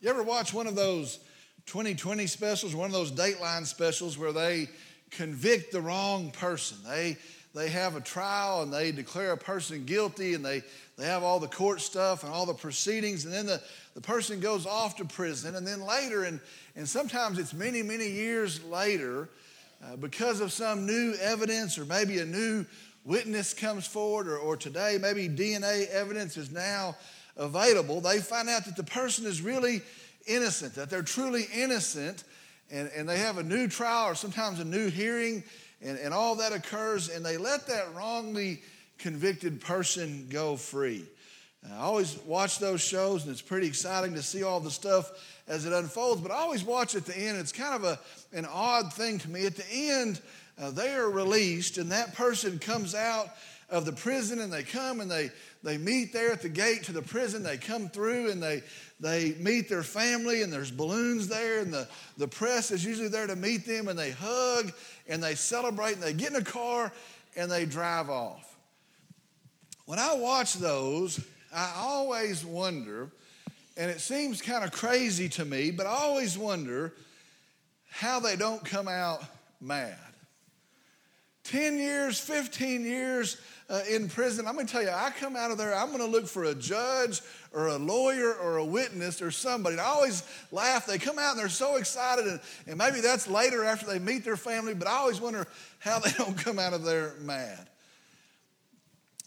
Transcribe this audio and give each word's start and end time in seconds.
You 0.00 0.08
ever 0.08 0.22
watch 0.22 0.54
one 0.54 0.66
of 0.66 0.74
those 0.74 1.18
20/20 1.66 2.26
specials, 2.26 2.74
one 2.74 2.86
of 2.86 2.92
those 2.92 3.12
Dateline 3.12 3.66
specials 3.66 4.16
where 4.16 4.32
they 4.32 4.70
convict 5.10 5.72
the 5.72 5.80
wrong 5.82 6.30
person? 6.30 6.78
They 6.86 7.18
they 7.54 7.68
have 7.68 7.96
a 7.96 8.00
trial 8.00 8.62
and 8.62 8.72
they 8.72 8.92
declare 8.92 9.32
a 9.32 9.36
person 9.36 9.84
guilty 9.84 10.34
and 10.34 10.44
they, 10.44 10.62
they 10.96 11.04
have 11.04 11.22
all 11.24 11.40
the 11.40 11.48
court 11.48 11.80
stuff 11.80 12.22
and 12.22 12.32
all 12.32 12.46
the 12.46 12.54
proceedings 12.54 13.24
and 13.24 13.34
then 13.34 13.44
the, 13.44 13.60
the 13.94 14.00
person 14.00 14.38
goes 14.38 14.66
off 14.66 14.96
to 14.96 15.04
prison 15.04 15.56
and 15.56 15.66
then 15.66 15.84
later 15.84 16.22
and, 16.22 16.38
and 16.76 16.88
sometimes 16.88 17.40
it's 17.40 17.52
many 17.52 17.82
many 17.82 18.08
years 18.08 18.62
later 18.62 19.28
uh, 19.84 19.96
because 19.96 20.40
of 20.40 20.52
some 20.52 20.86
new 20.86 21.14
evidence 21.20 21.76
or 21.76 21.84
maybe 21.86 22.20
a 22.20 22.24
new 22.24 22.64
witness 23.04 23.52
comes 23.52 23.84
forward 23.84 24.28
or, 24.28 24.38
or 24.38 24.56
today 24.56 24.96
maybe 25.00 25.28
dna 25.28 25.88
evidence 25.88 26.36
is 26.36 26.52
now 26.52 26.94
available, 27.40 28.00
they 28.00 28.18
find 28.18 28.48
out 28.48 28.66
that 28.66 28.76
the 28.76 28.84
person 28.84 29.26
is 29.26 29.42
really 29.42 29.82
innocent, 30.26 30.74
that 30.74 30.90
they're 30.90 31.02
truly 31.02 31.46
innocent, 31.52 32.22
and, 32.70 32.88
and 32.94 33.08
they 33.08 33.18
have 33.18 33.38
a 33.38 33.42
new 33.42 33.66
trial 33.66 34.10
or 34.10 34.14
sometimes 34.14 34.60
a 34.60 34.64
new 34.64 34.88
hearing, 34.88 35.42
and, 35.82 35.98
and 35.98 36.14
all 36.14 36.36
that 36.36 36.52
occurs, 36.52 37.08
and 37.08 37.24
they 37.24 37.36
let 37.36 37.66
that 37.66 37.92
wrongly 37.94 38.62
convicted 38.98 39.60
person 39.60 40.26
go 40.30 40.54
free. 40.54 41.04
I 41.68 41.78
always 41.78 42.18
watch 42.26 42.58
those 42.58 42.80
shows, 42.80 43.24
and 43.24 43.32
it's 43.32 43.42
pretty 43.42 43.66
exciting 43.66 44.14
to 44.14 44.22
see 44.22 44.42
all 44.42 44.60
the 44.60 44.70
stuff 44.70 45.10
as 45.46 45.66
it 45.66 45.72
unfolds. 45.72 46.22
But 46.22 46.30
I 46.30 46.36
always 46.36 46.64
watch 46.64 46.94
at 46.94 47.04
the 47.04 47.16
end. 47.16 47.38
It's 47.38 47.52
kind 47.52 47.74
of 47.74 47.84
a, 47.84 47.98
an 48.36 48.46
odd 48.46 48.92
thing 48.92 49.18
to 49.18 49.28
me. 49.28 49.44
At 49.44 49.56
the 49.56 49.66
end, 49.70 50.20
uh, 50.60 50.70
they 50.70 50.94
are 50.94 51.10
released, 51.10 51.76
and 51.76 51.92
that 51.92 52.14
person 52.14 52.58
comes 52.58 52.94
out 52.94 53.28
of 53.68 53.84
the 53.84 53.92
prison, 53.92 54.40
and 54.40 54.52
they 54.52 54.62
come 54.62 55.00
and 55.00 55.10
they 55.10 55.30
they 55.62 55.76
meet 55.76 56.12
there 56.12 56.32
at 56.32 56.42
the 56.42 56.48
gate 56.48 56.84
to 56.84 56.92
the 56.92 57.02
prison. 57.02 57.42
They 57.42 57.58
come 57.58 57.88
through 57.88 58.30
and 58.30 58.42
they, 58.42 58.62
they 58.98 59.34
meet 59.38 59.68
their 59.68 59.82
family, 59.82 60.42
and 60.42 60.52
there's 60.52 60.70
balloons 60.70 61.28
there, 61.28 61.60
and 61.60 61.72
the, 61.72 61.86
the 62.16 62.28
press 62.28 62.70
is 62.70 62.84
usually 62.84 63.08
there 63.08 63.26
to 63.26 63.36
meet 63.36 63.66
them, 63.66 63.88
and 63.88 63.98
they 63.98 64.10
hug 64.10 64.72
and 65.08 65.22
they 65.22 65.34
celebrate, 65.34 65.94
and 65.94 66.02
they 66.02 66.12
get 66.12 66.30
in 66.30 66.36
a 66.36 66.44
car 66.44 66.92
and 67.36 67.50
they 67.50 67.64
drive 67.64 68.10
off. 68.10 68.56
When 69.86 69.98
I 69.98 70.14
watch 70.14 70.54
those, 70.54 71.20
I 71.52 71.72
always 71.76 72.44
wonder, 72.44 73.10
and 73.76 73.90
it 73.90 74.00
seems 74.00 74.40
kind 74.40 74.64
of 74.64 74.72
crazy 74.72 75.28
to 75.30 75.44
me, 75.44 75.70
but 75.70 75.86
I 75.86 75.90
always 75.90 76.38
wonder 76.38 76.94
how 77.88 78.20
they 78.20 78.36
don't 78.36 78.64
come 78.64 78.88
out 78.88 79.22
mad. 79.60 79.96
10 81.44 81.78
years, 81.78 82.20
15 82.20 82.84
years, 82.84 83.36
uh, 83.70 83.82
in 83.88 84.08
prison, 84.08 84.48
I'm 84.48 84.54
going 84.54 84.66
to 84.66 84.72
tell 84.72 84.82
you, 84.82 84.90
I 84.90 85.10
come 85.10 85.36
out 85.36 85.52
of 85.52 85.58
there, 85.58 85.72
I'm 85.74 85.88
going 85.88 86.00
to 86.00 86.06
look 86.06 86.26
for 86.26 86.44
a 86.44 86.54
judge 86.54 87.20
or 87.52 87.68
a 87.68 87.76
lawyer 87.76 88.34
or 88.34 88.56
a 88.56 88.64
witness 88.64 89.22
or 89.22 89.30
somebody. 89.30 89.74
And 89.74 89.80
I 89.80 89.84
always 89.84 90.24
laugh. 90.50 90.86
They 90.86 90.98
come 90.98 91.20
out 91.20 91.30
and 91.30 91.38
they're 91.38 91.48
so 91.48 91.76
excited, 91.76 92.26
and, 92.26 92.40
and 92.66 92.76
maybe 92.76 93.00
that's 93.00 93.28
later 93.28 93.64
after 93.64 93.86
they 93.86 94.00
meet 94.00 94.24
their 94.24 94.36
family, 94.36 94.74
but 94.74 94.88
I 94.88 94.96
always 94.96 95.20
wonder 95.20 95.46
how 95.78 96.00
they 96.00 96.10
don't 96.18 96.36
come 96.36 96.58
out 96.58 96.72
of 96.72 96.82
there 96.82 97.14
mad. 97.20 97.68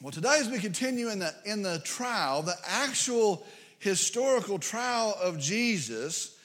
Well, 0.01 0.11
today, 0.11 0.37
as 0.41 0.49
we 0.49 0.59
continue 0.59 1.07
in 1.07 1.19
the, 1.19 1.33
in 1.45 1.61
the 1.61 1.79
trial, 1.85 2.41
the 2.41 2.57
actual 2.67 3.45
historical 3.79 4.59
trial 4.59 5.15
of 5.21 5.39
Jesus, 5.39 6.37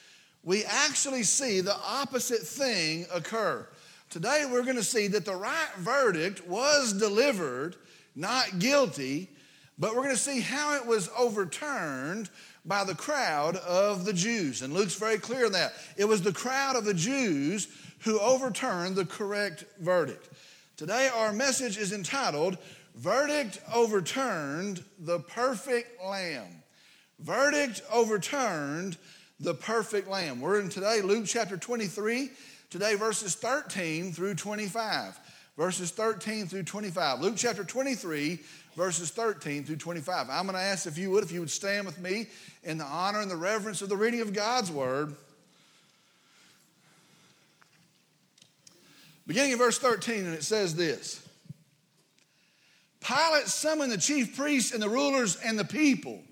we 0.45 0.63
actually 0.65 1.25
see 1.25 1.61
the 1.61 1.75
opposite 1.75 2.43
thing 2.43 3.07
occur. 3.13 3.67
Today, 4.09 4.47
we're 4.49 4.63
going 4.63 4.77
to 4.77 4.85
see 4.85 5.09
that 5.09 5.25
the 5.25 5.35
right 5.35 5.69
verdict 5.79 6.47
was 6.47 6.93
delivered 6.93 7.75
not 8.19 8.59
guilty, 8.59 9.31
but 9.79 9.95
we're 9.95 10.03
going 10.03 10.15
to 10.15 10.21
see 10.21 10.41
how 10.41 10.75
it 10.75 10.85
was 10.85 11.09
overturned 11.17 12.29
by 12.65 12.83
the 12.83 12.95
crowd 12.95 13.57
of 13.57 14.05
the 14.05 14.13
Jews. 14.13 14.61
And 14.61 14.75
Luke's 14.75 14.97
very 14.97 15.19
clear 15.19 15.47
on 15.47 15.53
that. 15.53 15.73
It 15.97 16.05
was 16.05 16.21
the 16.21 16.33
crowd 16.33 16.75
of 16.75 16.85
the 16.85 16.95
Jews 16.95 17.69
who 18.01 18.19
overturned 18.19 18.97
the 18.97 19.07
correct 19.07 19.65
verdict. 19.79 20.29
Today, 20.77 21.09
our 21.15 21.33
message 21.33 21.79
is 21.79 21.93
entitled 21.93 22.59
Verdict 22.97 23.61
Overturned 23.73 24.83
the 24.99 25.21
Perfect 25.21 26.05
Lamb. 26.05 26.63
Verdict 27.21 27.83
Overturned 27.93 28.97
the 29.39 29.55
Perfect 29.55 30.09
Lamb. 30.09 30.41
We're 30.41 30.59
in 30.61 30.69
today, 30.69 31.01
Luke 31.03 31.27
chapter 31.27 31.57
23, 31.57 32.31
today, 32.71 32.97
verses 32.97 33.37
13 33.37 34.13
through 34.13 34.35
25 34.35 35.19
verses 35.59 35.91
13 35.91 36.47
through 36.47 36.63
25. 36.63 37.21
Luke 37.21 37.35
chapter 37.37 37.65
23, 37.65 38.39
verses 38.77 39.11
13 39.11 39.65
through 39.65 39.77
25. 39.77 40.31
I'm 40.31 40.47
going 40.47 40.55
to 40.55 40.63
ask 40.63 40.87
if 40.87 40.97
you 40.97 41.11
would, 41.11 41.25
if 41.25 41.33
you 41.33 41.41
would 41.41 41.51
stand 41.51 41.85
with 41.85 41.99
me 41.99 42.29
in 42.63 42.79
the 42.79 42.85
honor 42.85 43.21
and 43.21 43.31
the 43.31 43.37
reverence 43.37 43.83
of 43.83 43.89
the 43.89 43.97
reading 43.97 44.21
of 44.21 44.33
God's 44.33 44.71
word. 44.71 45.15
Beginning 49.27 49.53
in 49.53 49.59
verse 49.59 49.79
13, 49.79 50.27
and 50.27 50.35
it 50.35 50.45
says 50.45 50.77
this 50.77 51.29
Pilate 53.01 53.49
summoned 53.49 53.91
the 53.91 53.99
chief 53.99 54.37
priests 54.37 54.73
and 54.73 54.81
the 54.81 54.89
rulers 54.89 55.37
and 55.45 55.59
the 55.59 55.65
people 55.65 56.23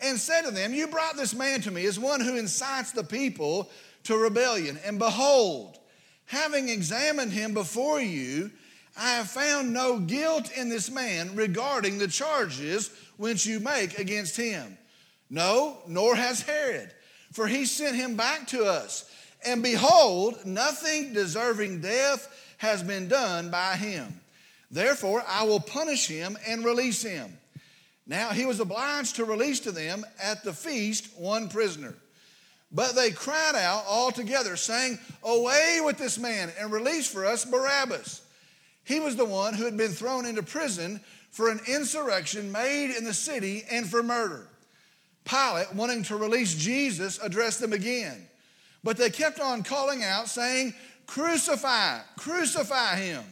and 0.00 0.16
said 0.18 0.42
to 0.42 0.52
them, 0.52 0.72
You 0.72 0.86
brought 0.86 1.16
this 1.16 1.34
man 1.34 1.62
to 1.62 1.72
me 1.72 1.84
as 1.84 1.98
one 1.98 2.20
who 2.20 2.36
incites 2.36 2.92
the 2.92 3.04
people 3.04 3.68
to 4.04 4.16
rebellion. 4.16 4.78
And 4.84 5.00
behold, 5.00 5.78
having 6.32 6.70
examined 6.70 7.30
him 7.30 7.52
before 7.52 8.00
you, 8.00 8.50
I 8.96 9.16
have 9.16 9.28
found 9.28 9.70
no 9.70 9.98
guilt 9.98 10.50
in 10.56 10.70
this 10.70 10.90
man 10.90 11.36
regarding 11.36 11.98
the 11.98 12.08
charges 12.08 12.90
which 13.18 13.44
you 13.44 13.60
make 13.60 13.98
against 13.98 14.34
him. 14.34 14.78
No, 15.28 15.76
nor 15.86 16.16
has 16.16 16.40
Herod, 16.40 16.90
for 17.32 17.46
he 17.46 17.66
sent 17.66 17.96
him 17.96 18.16
back 18.16 18.46
to 18.48 18.64
us. 18.64 19.10
And 19.44 19.62
behold, 19.62 20.46
nothing 20.46 21.12
deserving 21.12 21.82
death 21.82 22.54
has 22.56 22.82
been 22.82 23.08
done 23.08 23.50
by 23.50 23.76
him. 23.76 24.18
Therefore, 24.70 25.22
I 25.28 25.44
will 25.44 25.60
punish 25.60 26.06
him 26.06 26.38
and 26.48 26.64
release 26.64 27.02
him. 27.02 27.36
Now, 28.06 28.30
he 28.30 28.46
was 28.46 28.58
obliged 28.58 29.16
to 29.16 29.26
release 29.26 29.60
to 29.60 29.72
them 29.72 30.06
at 30.22 30.44
the 30.44 30.54
feast 30.54 31.10
one 31.18 31.50
prisoner. 31.50 31.94
But 32.72 32.94
they 32.94 33.10
cried 33.10 33.54
out 33.54 33.84
all 33.86 34.10
together, 34.10 34.56
saying, 34.56 34.98
Away 35.22 35.80
with 35.84 35.98
this 35.98 36.18
man 36.18 36.50
and 36.58 36.72
release 36.72 37.06
for 37.06 37.26
us 37.26 37.44
Barabbas. 37.44 38.22
He 38.84 38.98
was 38.98 39.16
the 39.16 39.24
one 39.24 39.54
who 39.54 39.64
had 39.64 39.76
been 39.76 39.92
thrown 39.92 40.26
into 40.26 40.42
prison 40.42 41.00
for 41.30 41.50
an 41.50 41.60
insurrection 41.68 42.50
made 42.50 42.96
in 42.96 43.04
the 43.04 43.14
city 43.14 43.64
and 43.70 43.86
for 43.86 44.02
murder. 44.02 44.48
Pilate, 45.24 45.72
wanting 45.74 46.02
to 46.04 46.16
release 46.16 46.54
Jesus, 46.54 47.18
addressed 47.22 47.60
them 47.60 47.72
again. 47.72 48.26
But 48.82 48.96
they 48.96 49.10
kept 49.10 49.38
on 49.38 49.62
calling 49.62 50.02
out, 50.02 50.28
saying, 50.28 50.74
Crucify, 51.06 52.00
crucify 52.16 52.96
him. 52.96 53.22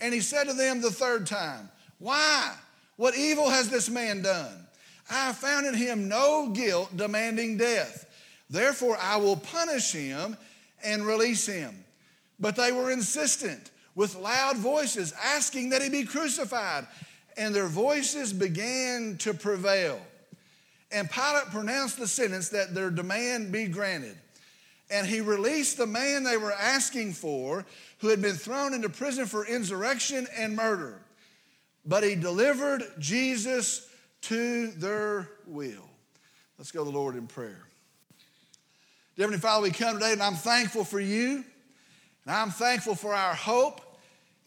And 0.00 0.12
he 0.12 0.20
said 0.20 0.44
to 0.48 0.54
them 0.54 0.80
the 0.80 0.90
third 0.90 1.26
time, 1.26 1.70
Why? 1.98 2.54
What 2.96 3.16
evil 3.16 3.48
has 3.48 3.68
this 3.68 3.88
man 3.88 4.22
done? 4.22 4.66
I 5.10 5.32
found 5.32 5.66
in 5.66 5.74
him 5.74 6.08
no 6.08 6.50
guilt 6.52 6.96
demanding 6.96 7.56
death. 7.56 8.06
Therefore, 8.52 8.98
I 9.00 9.16
will 9.16 9.36
punish 9.36 9.92
him 9.92 10.36
and 10.84 11.06
release 11.06 11.46
him. 11.46 11.84
But 12.38 12.54
they 12.54 12.70
were 12.70 12.90
insistent 12.90 13.70
with 13.94 14.14
loud 14.14 14.58
voices, 14.58 15.14
asking 15.24 15.70
that 15.70 15.80
he 15.80 15.88
be 15.88 16.04
crucified. 16.04 16.86
And 17.38 17.54
their 17.54 17.66
voices 17.66 18.30
began 18.30 19.16
to 19.20 19.32
prevail. 19.32 19.98
And 20.90 21.10
Pilate 21.10 21.46
pronounced 21.46 21.98
the 21.98 22.06
sentence 22.06 22.50
that 22.50 22.74
their 22.74 22.90
demand 22.90 23.52
be 23.52 23.68
granted. 23.68 24.18
And 24.90 25.06
he 25.06 25.22
released 25.22 25.78
the 25.78 25.86
man 25.86 26.22
they 26.22 26.36
were 26.36 26.52
asking 26.52 27.14
for, 27.14 27.64
who 28.00 28.08
had 28.08 28.20
been 28.20 28.36
thrown 28.36 28.74
into 28.74 28.90
prison 28.90 29.24
for 29.24 29.46
insurrection 29.46 30.26
and 30.36 30.54
murder. 30.54 31.00
But 31.86 32.04
he 32.04 32.16
delivered 32.16 32.84
Jesus 32.98 33.88
to 34.22 34.72
their 34.72 35.30
will. 35.46 35.88
Let's 36.58 36.70
go 36.70 36.84
to 36.84 36.90
the 36.90 36.96
Lord 36.96 37.16
in 37.16 37.26
prayer. 37.26 37.64
Heavenly 39.18 39.38
Father, 39.38 39.62
we 39.62 39.70
come 39.70 39.94
today 39.94 40.12
and 40.12 40.22
I'm 40.22 40.34
thankful 40.34 40.84
for 40.84 40.98
you. 41.00 41.44
And 42.24 42.34
I'm 42.34 42.50
thankful 42.50 42.94
for 42.94 43.12
our 43.12 43.34
hope 43.34 43.82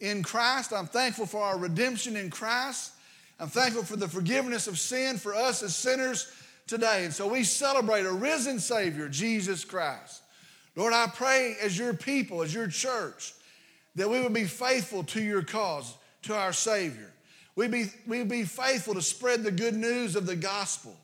in 0.00 0.24
Christ. 0.24 0.72
I'm 0.72 0.86
thankful 0.86 1.26
for 1.26 1.40
our 1.40 1.56
redemption 1.56 2.16
in 2.16 2.30
Christ. 2.30 2.92
I'm 3.38 3.48
thankful 3.48 3.84
for 3.84 3.96
the 3.96 4.08
forgiveness 4.08 4.66
of 4.66 4.78
sin 4.78 5.18
for 5.18 5.34
us 5.34 5.62
as 5.62 5.76
sinners 5.76 6.32
today. 6.66 7.04
And 7.04 7.14
so 7.14 7.28
we 7.28 7.44
celebrate 7.44 8.06
a 8.06 8.12
risen 8.12 8.58
Savior, 8.58 9.08
Jesus 9.08 9.64
Christ. 9.64 10.22
Lord, 10.74 10.92
I 10.92 11.06
pray 11.14 11.56
as 11.62 11.78
your 11.78 11.94
people, 11.94 12.42
as 12.42 12.52
your 12.52 12.66
church, 12.66 13.34
that 13.94 14.10
we 14.10 14.20
would 14.20 14.34
be 14.34 14.44
faithful 14.44 15.04
to 15.04 15.22
your 15.22 15.42
cause, 15.42 15.94
to 16.22 16.34
our 16.34 16.52
Savior. 16.52 17.12
We 17.54 17.68
be, 17.68 17.86
we'd 18.06 18.28
be 18.28 18.42
faithful 18.42 18.94
to 18.94 19.02
spread 19.02 19.44
the 19.44 19.52
good 19.52 19.74
news 19.74 20.16
of 20.16 20.26
the 20.26 20.36
gospel. 20.36 20.96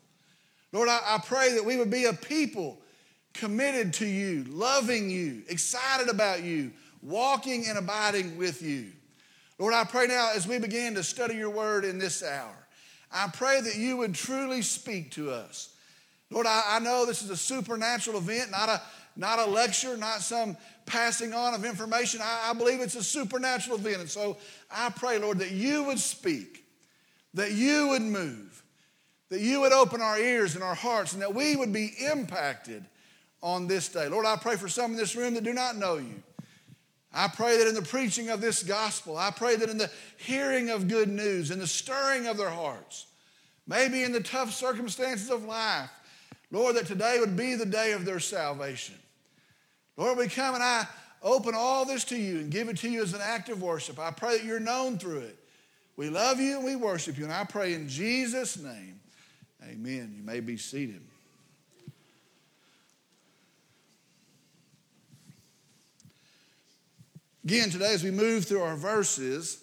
Lord, 0.73 0.89
I, 0.89 0.99
I 1.05 1.17
pray 1.19 1.53
that 1.53 1.63
we 1.63 1.77
would 1.77 1.89
be 1.89 2.05
a 2.05 2.13
people 2.13 2.77
committed 3.33 3.93
to 3.95 4.05
you, 4.05 4.45
loving 4.49 5.09
you, 5.09 5.43
excited 5.49 6.09
about 6.09 6.43
you, 6.43 6.71
walking 7.01 7.65
and 7.67 7.77
abiding 7.77 8.37
with 8.37 8.61
you. 8.61 8.91
Lord, 9.59 9.73
I 9.73 9.83
pray 9.83 10.07
now 10.07 10.31
as 10.35 10.47
we 10.47 10.59
begin 10.59 10.95
to 10.95 11.03
study 11.03 11.35
your 11.35 11.49
word 11.49 11.85
in 11.85 11.99
this 11.99 12.23
hour, 12.23 12.55
I 13.11 13.29
pray 13.31 13.61
that 13.61 13.75
you 13.75 13.97
would 13.97 14.15
truly 14.15 14.61
speak 14.61 15.11
to 15.11 15.31
us. 15.31 15.75
Lord, 16.29 16.47
I, 16.47 16.63
I 16.67 16.79
know 16.79 17.05
this 17.05 17.21
is 17.21 17.29
a 17.29 17.37
supernatural 17.37 18.17
event, 18.17 18.49
not 18.49 18.69
a, 18.69 18.81
not 19.15 19.39
a 19.39 19.45
lecture, 19.45 19.95
not 19.97 20.21
some 20.21 20.57
passing 20.85 21.33
on 21.33 21.53
of 21.53 21.63
information. 21.63 22.21
I, 22.23 22.49
I 22.49 22.53
believe 22.53 22.81
it's 22.81 22.95
a 22.95 23.03
supernatural 23.03 23.77
event. 23.77 23.97
And 24.01 24.09
so 24.09 24.37
I 24.71 24.89
pray, 24.89 25.19
Lord, 25.19 25.39
that 25.39 25.51
you 25.51 25.83
would 25.83 25.99
speak, 25.99 26.65
that 27.35 27.51
you 27.51 27.89
would 27.89 28.01
move, 28.01 28.63
that 29.29 29.39
you 29.39 29.61
would 29.61 29.73
open 29.73 30.01
our 30.01 30.17
ears 30.17 30.55
and 30.55 30.63
our 30.63 30.75
hearts, 30.75 31.13
and 31.13 31.21
that 31.21 31.33
we 31.33 31.55
would 31.55 31.71
be 31.71 31.93
impacted 32.11 32.83
on 33.43 33.67
this 33.67 33.89
day. 33.89 34.07
Lord, 34.07 34.25
I 34.25 34.37
pray 34.37 34.55
for 34.55 34.69
some 34.69 34.91
in 34.91 34.97
this 34.97 35.15
room 35.15 35.35
that 35.35 35.43
do 35.43 35.53
not 35.53 35.75
know 35.75 35.97
you. 35.97 36.23
I 37.13 37.27
pray 37.27 37.59
that 37.59 37.67
in 37.67 37.75
the 37.75 37.83
preaching 37.83 38.29
of 38.29 38.41
this 38.41 38.63
gospel, 38.63 39.17
I 39.17 39.29
pray 39.29 39.55
that 39.57 39.69
in 39.69 39.77
the 39.77 39.91
hearing 40.17 40.71
of 40.71 40.87
good 40.87 41.09
news, 41.09 41.51
in 41.51 41.59
the 41.59 41.67
stirring 41.67 42.25
of 42.25 42.37
their 42.37 42.49
hearts, 42.49 43.05
maybe 43.67 44.01
in 44.01 44.13
the 44.13 44.21
tough 44.21 44.51
circumstances 44.51 45.29
of 45.29 45.43
life, 45.43 45.91
Lord, 46.49 46.75
that 46.77 46.87
today 46.87 47.17
would 47.19 47.37
be 47.37 47.53
the 47.53 47.65
day 47.65 47.91
of 47.91 48.05
their 48.05 48.19
salvation. 48.19 48.95
Lord, 49.97 50.17
we 50.17 50.27
come 50.27 50.55
and 50.55 50.63
I 50.63 50.87
open 51.21 51.53
all 51.55 51.85
this 51.85 52.03
to 52.05 52.17
you 52.17 52.39
and 52.39 52.49
give 52.49 52.69
it 52.69 52.77
to 52.77 52.89
you 52.89 53.03
as 53.03 53.13
an 53.13 53.21
act 53.21 53.49
of 53.49 53.61
worship. 53.61 53.99
I 53.99 54.09
pray 54.09 54.37
that 54.37 54.45
you're 54.45 54.59
known 54.59 54.97
through 54.97 55.19
it. 55.19 55.37
We 55.95 56.09
love 56.09 56.39
you 56.39 56.55
and 56.55 56.65
we 56.65 56.75
worship 56.75 57.17
you. 57.17 57.25
And 57.25 57.33
I 57.33 57.43
pray 57.43 57.73
in 57.73 57.87
Jesus' 57.87 58.57
name, 58.57 58.99
amen. 59.63 60.15
You 60.17 60.23
may 60.23 60.39
be 60.39 60.57
seated. 60.57 61.01
Again, 67.45 67.69
today, 67.69 67.93
as 67.93 68.05
we 68.05 68.11
move 68.11 68.45
through 68.45 68.61
our 68.61 68.77
verses, 68.77 69.61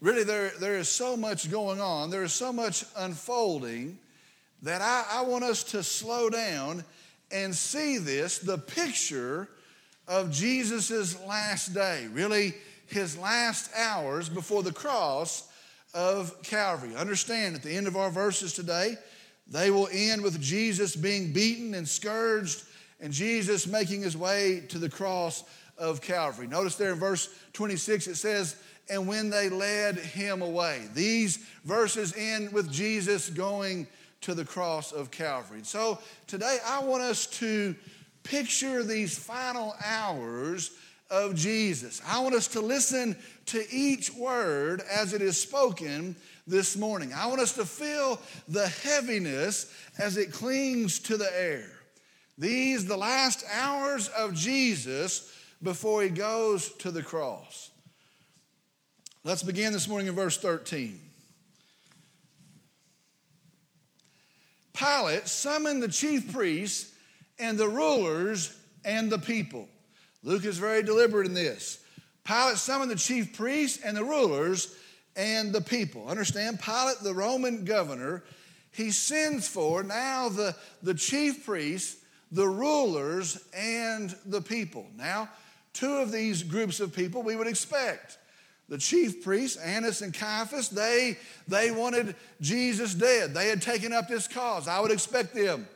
really 0.00 0.22
there, 0.22 0.52
there 0.60 0.76
is 0.76 0.88
so 0.88 1.16
much 1.16 1.50
going 1.50 1.80
on, 1.80 2.10
there 2.10 2.22
is 2.22 2.32
so 2.32 2.52
much 2.52 2.84
unfolding 2.96 3.98
that 4.62 4.80
I, 4.80 5.04
I 5.18 5.22
want 5.22 5.42
us 5.42 5.64
to 5.64 5.82
slow 5.82 6.30
down 6.30 6.84
and 7.32 7.52
see 7.52 7.98
this 7.98 8.38
the 8.38 8.56
picture 8.56 9.48
of 10.06 10.30
Jesus' 10.30 11.20
last 11.26 11.74
day, 11.74 12.06
really 12.12 12.54
his 12.86 13.18
last 13.18 13.72
hours 13.76 14.28
before 14.28 14.62
the 14.62 14.72
cross 14.72 15.50
of 15.94 16.40
Calvary. 16.44 16.94
Understand, 16.94 17.56
at 17.56 17.64
the 17.64 17.76
end 17.76 17.88
of 17.88 17.96
our 17.96 18.10
verses 18.10 18.52
today, 18.52 18.94
they 19.48 19.72
will 19.72 19.88
end 19.90 20.22
with 20.22 20.40
Jesus 20.40 20.94
being 20.94 21.32
beaten 21.32 21.74
and 21.74 21.88
scourged 21.88 22.62
and 23.00 23.12
Jesus 23.12 23.66
making 23.66 24.02
his 24.02 24.16
way 24.16 24.62
to 24.68 24.78
the 24.78 24.88
cross 24.88 25.42
of 25.78 26.00
Calvary. 26.00 26.46
Notice 26.46 26.76
there 26.76 26.92
in 26.92 26.98
verse 26.98 27.28
26 27.52 28.06
it 28.08 28.16
says, 28.16 28.56
and 28.90 29.06
when 29.06 29.30
they 29.30 29.48
led 29.48 29.96
him 29.96 30.42
away. 30.42 30.82
These 30.94 31.38
verses 31.64 32.14
end 32.16 32.52
with 32.52 32.70
Jesus 32.72 33.28
going 33.28 33.86
to 34.22 34.34
the 34.34 34.44
cross 34.44 34.92
of 34.92 35.10
Calvary. 35.10 35.60
So 35.62 35.98
today 36.26 36.58
I 36.66 36.82
want 36.82 37.02
us 37.02 37.26
to 37.38 37.74
picture 38.22 38.82
these 38.82 39.16
final 39.16 39.74
hours 39.84 40.72
of 41.10 41.34
Jesus. 41.34 42.02
I 42.06 42.20
want 42.20 42.34
us 42.34 42.48
to 42.48 42.60
listen 42.60 43.16
to 43.46 43.64
each 43.70 44.12
word 44.12 44.82
as 44.90 45.14
it 45.14 45.22
is 45.22 45.40
spoken 45.40 46.16
this 46.46 46.76
morning. 46.76 47.12
I 47.14 47.26
want 47.26 47.40
us 47.40 47.54
to 47.54 47.64
feel 47.64 48.20
the 48.48 48.68
heaviness 48.68 49.72
as 49.98 50.16
it 50.16 50.32
clings 50.32 50.98
to 51.00 51.16
the 51.16 51.30
air. 51.38 51.70
These, 52.36 52.86
the 52.86 52.96
last 52.96 53.44
hours 53.52 54.08
of 54.08 54.34
Jesus 54.34 55.32
before 55.62 56.02
he 56.02 56.08
goes 56.08 56.70
to 56.76 56.90
the 56.90 57.02
cross. 57.02 57.70
Let's 59.24 59.42
begin 59.42 59.72
this 59.72 59.88
morning 59.88 60.06
in 60.06 60.14
verse 60.14 60.38
13. 60.38 60.98
Pilate 64.72 65.26
summoned 65.26 65.82
the 65.82 65.88
chief 65.88 66.32
priests 66.32 66.94
and 67.38 67.58
the 67.58 67.68
rulers 67.68 68.56
and 68.84 69.10
the 69.10 69.18
people. 69.18 69.68
Luke 70.22 70.44
is 70.44 70.58
very 70.58 70.82
deliberate 70.82 71.26
in 71.26 71.34
this. 71.34 71.82
Pilate 72.24 72.58
summoned 72.58 72.90
the 72.90 72.96
chief 72.96 73.36
priests 73.36 73.80
and 73.84 73.96
the 73.96 74.04
rulers 74.04 74.76
and 75.16 75.52
the 75.52 75.60
people. 75.60 76.08
Understand, 76.08 76.60
Pilate, 76.60 76.98
the 77.02 77.14
Roman 77.14 77.64
governor, 77.64 78.22
he 78.70 78.90
sends 78.92 79.48
for 79.48 79.82
now 79.82 80.28
the, 80.28 80.54
the 80.82 80.94
chief 80.94 81.44
priests, 81.44 81.96
the 82.30 82.46
rulers, 82.46 83.42
and 83.52 84.14
the 84.26 84.40
people. 84.40 84.86
Now, 84.96 85.28
two 85.72 85.96
of 85.96 86.12
these 86.12 86.42
groups 86.42 86.80
of 86.80 86.94
people 86.94 87.22
we 87.22 87.36
would 87.36 87.46
expect. 87.46 88.18
The 88.68 88.78
chief 88.78 89.24
priests, 89.24 89.56
Annas 89.56 90.02
and 90.02 90.12
Caiaphas, 90.12 90.68
they, 90.68 91.16
they 91.46 91.70
wanted 91.70 92.14
Jesus 92.40 92.94
dead. 92.94 93.32
They 93.32 93.48
had 93.48 93.62
taken 93.62 93.92
up 93.92 94.08
this 94.08 94.28
cause. 94.28 94.68
I 94.68 94.80
would 94.80 94.90
expect 94.90 95.34
them. 95.34 95.66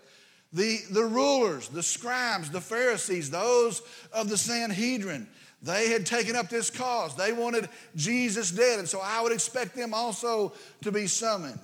The, 0.52 0.80
the 0.90 1.04
rulers, 1.04 1.68
the 1.68 1.82
scribes, 1.82 2.50
the 2.50 2.60
Pharisees, 2.60 3.30
those 3.30 3.80
of 4.12 4.28
the 4.28 4.36
Sanhedrin, 4.36 5.26
they 5.62 5.88
had 5.88 6.04
taken 6.04 6.36
up 6.36 6.50
this 6.50 6.68
cause. 6.68 7.16
They 7.16 7.32
wanted 7.32 7.70
Jesus 7.96 8.50
dead. 8.50 8.78
And 8.78 8.88
so 8.88 9.00
I 9.02 9.22
would 9.22 9.32
expect 9.32 9.74
them 9.74 9.94
also 9.94 10.52
to 10.82 10.92
be 10.92 11.06
summoned. 11.06 11.60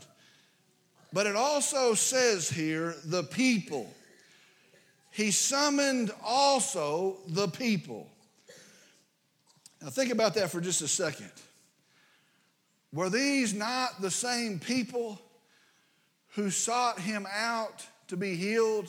But 1.13 1.27
it 1.27 1.37
also 1.37 1.95
says 1.95 2.49
here, 2.49 2.95
the 3.05 3.25
people. 3.25 3.93
He 5.11 5.31
summoned 5.31 6.13
also 6.25 7.17
the 7.27 7.49
people. 7.49 8.07
Now, 9.81 9.91
think 9.91 10.13
about 10.13 10.35
that 10.35 10.51
for 10.51 10.61
just 10.61 10.83
a 10.83 10.89
second. 10.89 11.31
Were 12.93 13.11
these 13.11 13.55
not 13.55 14.01
the 14.01 14.11
same 14.11 14.59
people 14.59 15.21
who 16.35 16.51
sought 16.51 16.99
him 16.99 17.27
out 17.33 17.87
to 18.09 18.17
be 18.17 18.35
healed 18.35 18.89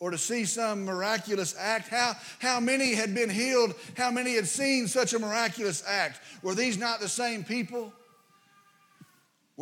or 0.00 0.10
to 0.10 0.18
see 0.18 0.44
some 0.44 0.84
miraculous 0.84 1.54
act? 1.58 1.88
How, 1.88 2.14
how 2.40 2.60
many 2.60 2.94
had 2.94 3.14
been 3.14 3.30
healed? 3.30 3.74
How 3.96 4.10
many 4.10 4.34
had 4.34 4.48
seen 4.48 4.88
such 4.88 5.14
a 5.14 5.18
miraculous 5.18 5.82
act? 5.86 6.20
Were 6.42 6.54
these 6.54 6.76
not 6.76 7.00
the 7.00 7.08
same 7.08 7.44
people? 7.44 7.92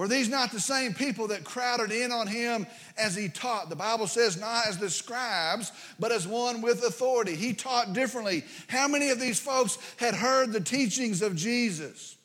Were 0.01 0.09
these 0.09 0.31
not 0.31 0.51
the 0.51 0.61
same 0.61 0.95
people 0.95 1.27
that 1.27 1.45
crowded 1.45 1.93
in 1.93 2.11
on 2.11 2.27
him 2.27 2.67
as 2.97 3.15
he 3.15 3.29
taught? 3.29 3.69
The 3.69 3.77
Bible 3.77 4.07
says, 4.07 4.41
not 4.41 4.67
as 4.67 4.79
the 4.79 4.89
scribes, 4.89 5.73
but 5.99 6.11
as 6.11 6.27
one 6.27 6.63
with 6.63 6.83
authority. 6.83 7.35
He 7.37 7.53
taught 7.53 7.93
differently. 7.93 8.45
How 8.67 8.89
many 8.89 9.11
of 9.11 9.21
these 9.21 9.39
folks 9.39 9.77
had 9.99 10.15
heard 10.15 10.55
the 10.55 10.61
teachings 10.63 11.21
of 11.21 11.37
Jesus? 11.37 12.17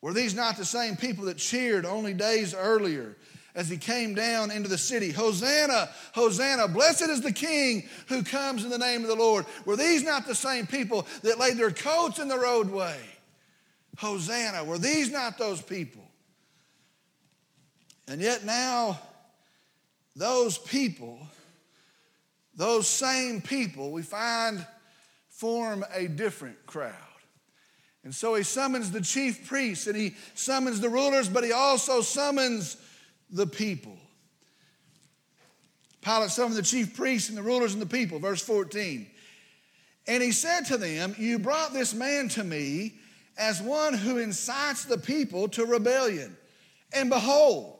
Were 0.00 0.12
these 0.12 0.32
not 0.32 0.56
the 0.56 0.64
same 0.64 0.94
people 0.94 1.24
that 1.24 1.38
cheered 1.38 1.84
only 1.84 2.14
days 2.14 2.54
earlier 2.54 3.16
as 3.56 3.68
he 3.68 3.76
came 3.76 4.14
down 4.14 4.52
into 4.52 4.68
the 4.68 4.78
city? 4.78 5.10
Hosanna, 5.10 5.88
Hosanna, 6.12 6.68
blessed 6.68 7.08
is 7.08 7.20
the 7.20 7.32
King 7.32 7.88
who 8.06 8.22
comes 8.22 8.62
in 8.62 8.70
the 8.70 8.78
name 8.78 9.02
of 9.02 9.08
the 9.08 9.16
Lord. 9.16 9.44
Were 9.64 9.74
these 9.74 10.04
not 10.04 10.24
the 10.24 10.36
same 10.36 10.68
people 10.68 11.04
that 11.22 11.40
laid 11.40 11.56
their 11.56 11.72
coats 11.72 12.20
in 12.20 12.28
the 12.28 12.38
roadway? 12.38 13.00
Hosanna, 13.96 14.62
were 14.62 14.78
these 14.78 15.10
not 15.10 15.36
those 15.36 15.60
people? 15.60 16.04
And 18.08 18.20
yet 18.20 18.44
now, 18.44 18.98
those 20.16 20.58
people, 20.58 21.18
those 22.54 22.88
same 22.88 23.40
people, 23.40 23.92
we 23.92 24.02
find 24.02 24.66
form 25.28 25.84
a 25.94 26.08
different 26.08 26.66
crowd. 26.66 26.94
And 28.04 28.14
so 28.14 28.34
he 28.34 28.42
summons 28.42 28.90
the 28.90 29.02
chief 29.02 29.46
priests 29.46 29.86
and 29.86 29.96
he 29.96 30.16
summons 30.34 30.80
the 30.80 30.88
rulers, 30.88 31.28
but 31.28 31.44
he 31.44 31.52
also 31.52 32.00
summons 32.00 32.78
the 33.30 33.46
people. 33.46 33.96
Pilate 36.00 36.30
summoned 36.30 36.56
the 36.56 36.62
chief 36.62 36.96
priests 36.96 37.28
and 37.28 37.36
the 37.36 37.42
rulers 37.42 37.74
and 37.74 37.82
the 37.82 37.86
people, 37.86 38.18
verse 38.18 38.40
14. 38.40 39.06
And 40.06 40.22
he 40.22 40.32
said 40.32 40.62
to 40.66 40.78
them, 40.78 41.14
You 41.18 41.38
brought 41.38 41.74
this 41.74 41.92
man 41.92 42.28
to 42.30 42.42
me 42.44 42.94
as 43.36 43.60
one 43.60 43.92
who 43.92 44.16
incites 44.16 44.84
the 44.84 44.96
people 44.96 45.48
to 45.48 45.66
rebellion. 45.66 46.36
And 46.94 47.10
behold, 47.10 47.77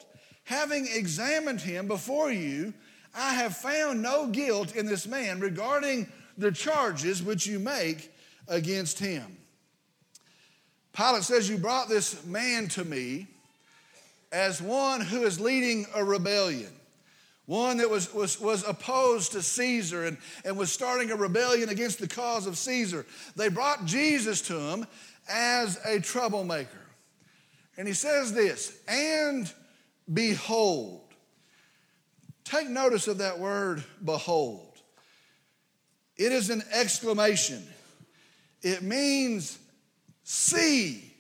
having 0.49 0.89
examined 0.91 1.61
him 1.61 1.87
before 1.87 2.33
you, 2.33 2.73
I 3.15 3.35
have 3.35 3.55
found 3.55 4.01
no 4.01 4.29
guilt 4.29 4.75
in 4.75 4.87
this 4.87 5.07
man 5.07 5.41
regarding 5.41 6.11
the 6.39 6.51
charges 6.51 7.23
which 7.23 7.47
you 7.47 7.59
make 7.59 8.11
against 8.49 8.99
him. 8.99 9.37
Pilate 10.95 11.25
says, 11.25 11.51
You 11.51 11.59
brought 11.59 11.91
this 11.91 12.25
man 12.25 12.69
to 12.69 12.85
me 12.85 13.27
as 14.33 14.63
one 14.63 15.03
who 15.03 15.25
is 15.25 15.39
leading 15.39 15.85
a 15.95 16.03
rebellion, 16.03 16.73
one 17.45 17.77
that 17.77 17.91
was, 17.91 18.15
was, 18.15 18.41
was 18.41 18.67
opposed 18.67 19.33
to 19.33 19.43
Caesar 19.43 20.07
and, 20.07 20.17
and 20.47 20.57
was 20.57 20.73
starting 20.73 21.11
a 21.11 21.17
rebellion 21.17 21.69
against 21.69 21.99
the 21.99 22.09
cause 22.09 22.47
of 22.47 22.57
Caesar. 22.57 23.05
They 23.37 23.51
brought 23.51 23.85
Jesus 23.85 24.41
to 24.43 24.59
him 24.59 24.87
as 25.29 25.79
a 25.85 26.01
troublemaker. 26.01 26.71
And 27.77 27.87
he 27.87 27.93
says 27.93 28.33
this, 28.33 28.81
and 28.89 29.53
behold. 30.13 31.03
Take 32.45 32.69
notice 32.69 33.09
of 33.09 33.19
that 33.19 33.39
word, 33.39 33.85
behold. 34.05 34.79
It 36.17 36.33
is 36.33 36.51
an 36.51 36.63
exclamation. 36.73 37.63
It 38.63 38.83
means 38.83 39.59
see 40.25 41.13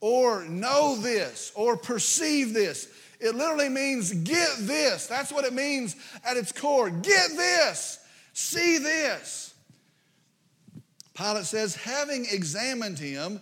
or 0.00 0.44
know 0.44 0.96
this 0.96 1.52
or 1.54 1.76
perceive 1.76 2.54
this. 2.54 2.88
It 3.18 3.34
literally 3.34 3.68
means 3.68 4.12
get 4.12 4.50
this. 4.58 5.06
That's 5.06 5.32
what 5.32 5.44
it 5.44 5.52
means 5.52 5.96
at 6.24 6.36
its 6.36 6.52
core. 6.52 6.90
Get 6.90 7.30
this. 7.30 7.98
See 8.32 8.78
this. 8.78 9.54
Pilate 11.14 11.44
says, 11.44 11.76
having 11.76 12.26
examined 12.30 12.98
him 12.98 13.40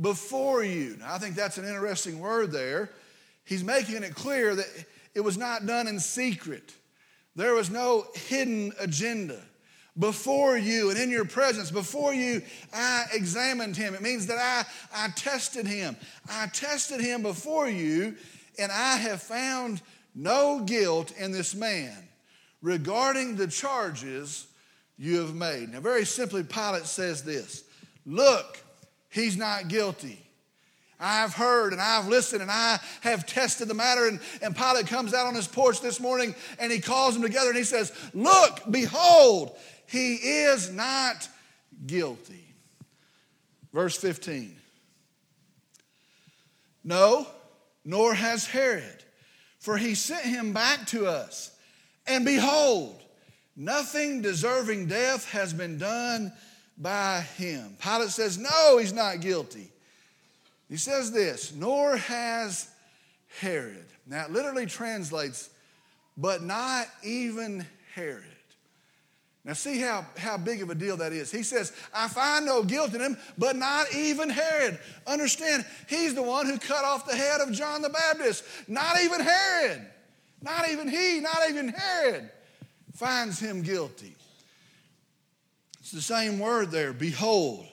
before 0.00 0.64
you. 0.64 0.96
Now, 0.98 1.14
I 1.14 1.18
think 1.18 1.36
that's 1.36 1.58
an 1.58 1.64
interesting 1.64 2.18
word 2.18 2.52
there. 2.52 2.90
He's 3.44 3.64
making 3.64 4.02
it 4.02 4.14
clear 4.14 4.54
that 4.54 4.66
it 5.14 5.20
was 5.20 5.38
not 5.38 5.66
done 5.66 5.86
in 5.86 6.00
secret, 6.00 6.74
there 7.36 7.54
was 7.54 7.70
no 7.70 8.06
hidden 8.14 8.72
agenda 8.78 9.40
before 9.98 10.56
you 10.56 10.90
and 10.90 10.98
in 10.98 11.10
your 11.10 11.24
presence. 11.24 11.70
Before 11.70 12.12
you, 12.12 12.42
I 12.72 13.04
examined 13.12 13.76
him. 13.76 13.94
It 13.94 14.02
means 14.02 14.26
that 14.26 14.38
I, 14.38 15.04
I 15.04 15.08
tested 15.10 15.66
him. 15.66 15.96
I 16.28 16.48
tested 16.48 17.00
him 17.00 17.22
before 17.22 17.68
you, 17.68 18.16
and 18.58 18.72
I 18.72 18.96
have 18.96 19.22
found 19.22 19.82
no 20.14 20.60
guilt 20.60 21.12
in 21.18 21.32
this 21.32 21.54
man 21.54 21.96
regarding 22.62 23.36
the 23.36 23.46
charges 23.46 24.46
you 24.96 25.18
have 25.18 25.34
made. 25.34 25.72
Now, 25.72 25.80
very 25.80 26.04
simply, 26.04 26.42
Pilate 26.42 26.86
says 26.86 27.22
this 27.22 27.64
Look, 28.06 28.58
he's 29.10 29.36
not 29.36 29.68
guilty. 29.68 30.23
I've 30.98 31.34
heard 31.34 31.72
and 31.72 31.82
I've 31.82 32.06
listened 32.08 32.42
and 32.42 32.50
I 32.50 32.78
have 33.02 33.26
tested 33.26 33.68
the 33.68 33.74
matter. 33.74 34.06
And, 34.06 34.20
and 34.42 34.56
Pilate 34.56 34.86
comes 34.86 35.12
out 35.12 35.26
on 35.26 35.34
his 35.34 35.48
porch 35.48 35.80
this 35.80 36.00
morning 36.00 36.34
and 36.58 36.70
he 36.70 36.80
calls 36.80 37.14
them 37.14 37.22
together 37.22 37.48
and 37.48 37.58
he 37.58 37.64
says, 37.64 37.92
Look, 38.14 38.60
behold, 38.70 39.56
he 39.86 40.14
is 40.14 40.70
not 40.70 41.28
guilty. 41.86 42.54
Verse 43.72 43.96
15. 43.96 44.56
No, 46.84 47.26
nor 47.84 48.14
has 48.14 48.46
Herod, 48.46 49.02
for 49.58 49.76
he 49.76 49.94
sent 49.94 50.24
him 50.24 50.52
back 50.52 50.86
to 50.88 51.06
us. 51.06 51.50
And 52.06 52.24
behold, 52.24 53.02
nothing 53.56 54.20
deserving 54.20 54.86
death 54.86 55.30
has 55.30 55.52
been 55.52 55.78
done 55.78 56.32
by 56.76 57.20
him. 57.36 57.76
Pilate 57.80 58.10
says, 58.10 58.38
No, 58.38 58.78
he's 58.78 58.92
not 58.92 59.20
guilty. 59.20 59.70
He 60.68 60.76
says 60.76 61.12
this, 61.12 61.52
nor 61.54 61.96
has 61.96 62.68
Herod. 63.40 63.86
Now, 64.06 64.24
it 64.24 64.30
literally 64.30 64.66
translates, 64.66 65.50
but 66.16 66.42
not 66.42 66.86
even 67.02 67.66
Herod. 67.94 68.24
Now, 69.44 69.52
see 69.52 69.78
how, 69.78 70.06
how 70.16 70.38
big 70.38 70.62
of 70.62 70.70
a 70.70 70.74
deal 70.74 70.96
that 70.96 71.12
is. 71.12 71.30
He 71.30 71.42
says, 71.42 71.72
I 71.92 72.08
find 72.08 72.46
no 72.46 72.62
guilt 72.62 72.94
in 72.94 73.00
him, 73.00 73.18
but 73.36 73.56
not 73.56 73.94
even 73.94 74.30
Herod. 74.30 74.78
Understand, 75.06 75.66
he's 75.86 76.14
the 76.14 76.22
one 76.22 76.46
who 76.46 76.58
cut 76.58 76.84
off 76.84 77.06
the 77.06 77.14
head 77.14 77.42
of 77.42 77.52
John 77.52 77.82
the 77.82 77.90
Baptist. 77.90 78.44
Not 78.68 79.00
even 79.02 79.20
Herod. 79.20 79.86
Not 80.40 80.70
even 80.70 80.88
he, 80.88 81.20
not 81.20 81.48
even 81.48 81.68
Herod 81.68 82.30
finds 82.94 83.38
him 83.38 83.62
guilty. 83.62 84.14
It's 85.80 85.90
the 85.90 86.00
same 86.00 86.38
word 86.38 86.70
there, 86.70 86.92
behold. 86.92 87.66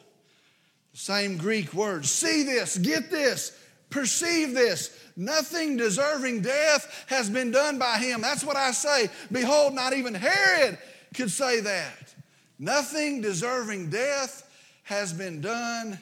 Same 0.94 1.38
Greek 1.38 1.74
word. 1.74 2.06
See 2.06 2.44
this, 2.44 2.78
get 2.78 3.10
this, 3.10 3.58
perceive 3.90 4.54
this. 4.54 4.98
Nothing 5.16 5.78
deserving 5.78 6.42
death 6.42 7.06
has 7.08 7.30
been 7.30 7.52
done 7.52 7.78
by 7.78 7.98
him. 7.98 8.22
That's 8.22 8.44
what 8.44 8.58
I 8.58 8.72
say. 8.72 9.10
Behold, 9.32 9.74
not 9.74 9.94
even 9.94 10.14
Herod 10.14 10.78
could 11.14 11.32
say 11.32 11.62
that. 11.62 12.14
Nothing 12.60 13.22
deserving 13.22 13.90
death 13.90 14.50
has 14.84 15.14
been 15.14 15.42
done 15.42 16.00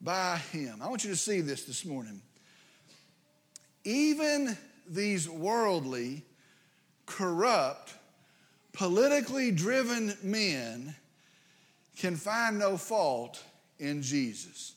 by 0.00 0.36
him. 0.52 0.80
I 0.82 0.88
want 0.88 1.04
you 1.04 1.10
to 1.10 1.16
see 1.16 1.40
this 1.40 1.64
this 1.64 1.84
morning. 1.84 2.20
Even 3.84 4.56
these 4.88 5.28
worldly, 5.28 6.22
corrupt, 7.06 7.94
politically 8.72 9.50
driven 9.50 10.16
men 10.22 10.94
can 11.96 12.16
find 12.16 12.58
no 12.58 12.76
fault 12.76 13.42
in 13.78 14.02
Jesus. 14.02 14.74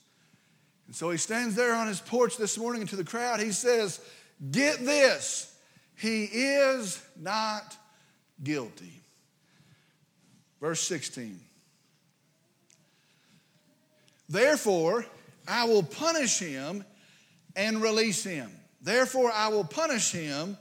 And 0.88 0.96
so 0.96 1.10
he 1.12 1.18
stands 1.18 1.56
there 1.56 1.76
on 1.76 1.88
his 1.88 2.00
porch 2.00 2.38
this 2.38 2.58
morning 2.58 2.82
and 2.82 2.90
to 2.90 2.96
the 2.96 3.04
crowd, 3.04 3.40
he 3.40 3.52
says, 3.52 4.02
Get 4.52 4.80
this, 4.80 5.56
he 5.96 6.24
is 6.26 7.02
not 7.20 7.78
guilty. 8.44 9.02
Verse 10.60 10.82
16. 10.82 11.40
Therefore, 14.28 15.06
I 15.48 15.66
will 15.66 15.84
punish 15.84 16.40
him 16.40 16.86
and 17.56 17.82
release 17.82 18.24
him. 18.24 18.52
Therefore, 18.82 19.32
I 19.32 19.50
will 19.50 19.64
punish 19.64 20.12
him 20.12 20.58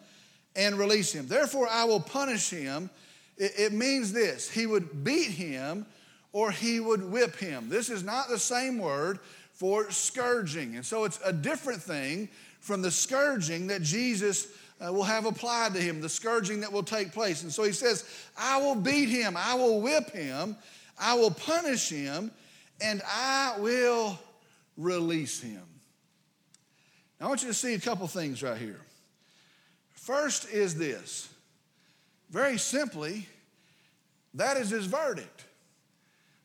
and 0.57 0.79
release 0.79 1.13
him. 1.13 1.29
Therefore, 1.29 1.69
I 1.71 1.85
will 1.85 2.01
punish 2.01 2.51
him. 2.51 2.91
It, 3.37 3.53
it, 3.59 3.73
means 3.73 4.13
this 4.13 4.51
He 4.51 4.67
would 4.67 5.05
beat 5.05 5.31
him 5.31 5.87
or 6.33 6.51
he 6.51 6.81
would 6.81 7.03
whip 7.03 7.37
him. 7.37 7.69
This 7.69 7.91
is 7.91 8.03
not 8.03 8.29
the 8.29 8.39
same 8.39 8.79
word 8.79 9.19
for 9.53 9.91
scourging. 9.91 10.77
And 10.77 10.85
so 10.85 11.05
it's 11.05 11.19
a 11.25 11.33
different 11.33 11.83
thing 11.83 12.29
from 12.61 12.83
the 12.83 12.91
scourging 12.91 13.67
that 13.69 13.83
Jesus 13.83 14.49
uh, 14.81 14.93
will 14.93 15.05
have 15.05 15.27
applied 15.27 15.75
to 15.75 15.81
him, 15.81 16.01
the 16.01 16.09
scourging 16.09 16.61
that 16.61 16.73
will 16.73 16.83
take 16.83 17.13
place. 17.13 17.43
And 17.43 17.53
so 17.53 17.65
he 17.65 17.73
says, 17.73 18.05
I 18.37 18.61
will 18.61 18.75
beat 18.75 19.09
him, 19.09 19.37
I 19.37 19.55
will 19.55 19.81
whip 19.81 20.11
him, 20.11 20.57
I 20.99 21.15
will 21.15 21.31
punish 21.31 21.89
him, 21.89 22.31
and 22.81 23.03
I 23.07 23.55
will 23.59 24.19
release 24.77 25.41
him. 25.41 25.63
Now, 27.19 27.27
I 27.27 27.29
want 27.29 27.43
you 27.43 27.49
to 27.49 27.55
see 27.55 27.75
a 27.75 27.81
couple 27.81 28.07
things 28.07 28.43
right 28.43 28.57
here. 28.57 28.81
First 29.95 30.49
is 30.49 30.77
this 30.77 31.29
very 32.31 32.59
simply, 32.59 33.27
that 34.35 34.57
is 34.57 34.71
his 34.71 34.87
verdict. 34.87 35.45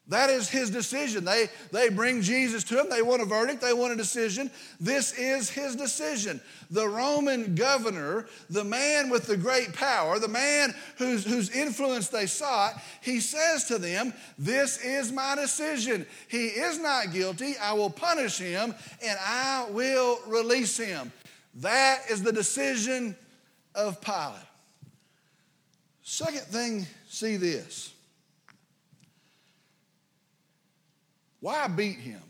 That 0.10 0.30
is 0.30 0.50
his 0.50 0.70
decision. 0.70 1.24
They, 1.24 1.48
they 1.72 1.88
bring 1.88 2.22
Jesus 2.22 2.66
to 2.66 2.80
him. 2.80 2.90
They 2.90 3.02
want 3.02 3.22
a 3.22 3.26
verdict. 3.26 3.62
They 3.62 3.72
want 3.72 3.94
a 3.94 3.96
decision. 3.96 4.52
This 4.80 5.18
is 5.18 5.50
his 5.50 5.78
decision. 5.78 6.42
The 6.70 6.88
Roman 6.88 7.56
governor, 7.56 8.28
the 8.50 8.66
man 8.66 9.10
with 9.10 9.28
the 9.28 9.38
great 9.38 9.74
power, 9.74 10.20
the 10.20 10.28
man 10.28 10.76
whose, 10.98 11.24
whose 11.24 11.50
influence 11.52 12.10
they 12.10 12.26
sought, 12.26 12.74
he 13.02 13.22
says 13.22 13.64
to 13.66 13.78
them, 13.78 14.14
This 14.38 14.78
is 14.84 15.10
my 15.10 15.36
decision. 15.36 16.06
He 16.28 16.48
is 16.48 16.80
not 16.80 17.14
guilty. 17.14 17.56
I 17.62 17.72
will 17.72 17.90
punish 17.90 18.38
him 18.38 18.76
and 19.02 19.18
I 19.26 19.68
will 19.70 20.20
release 20.28 20.76
him. 20.76 21.14
That 21.56 22.00
is 22.10 22.22
the 22.22 22.34
decision 22.34 23.16
of 23.74 24.02
Pilate. 24.02 24.34
Second 26.02 26.42
thing, 26.42 26.88
see 27.08 27.38
this. 27.38 27.93
Why 31.44 31.68
beat 31.68 31.98
him? 31.98 32.22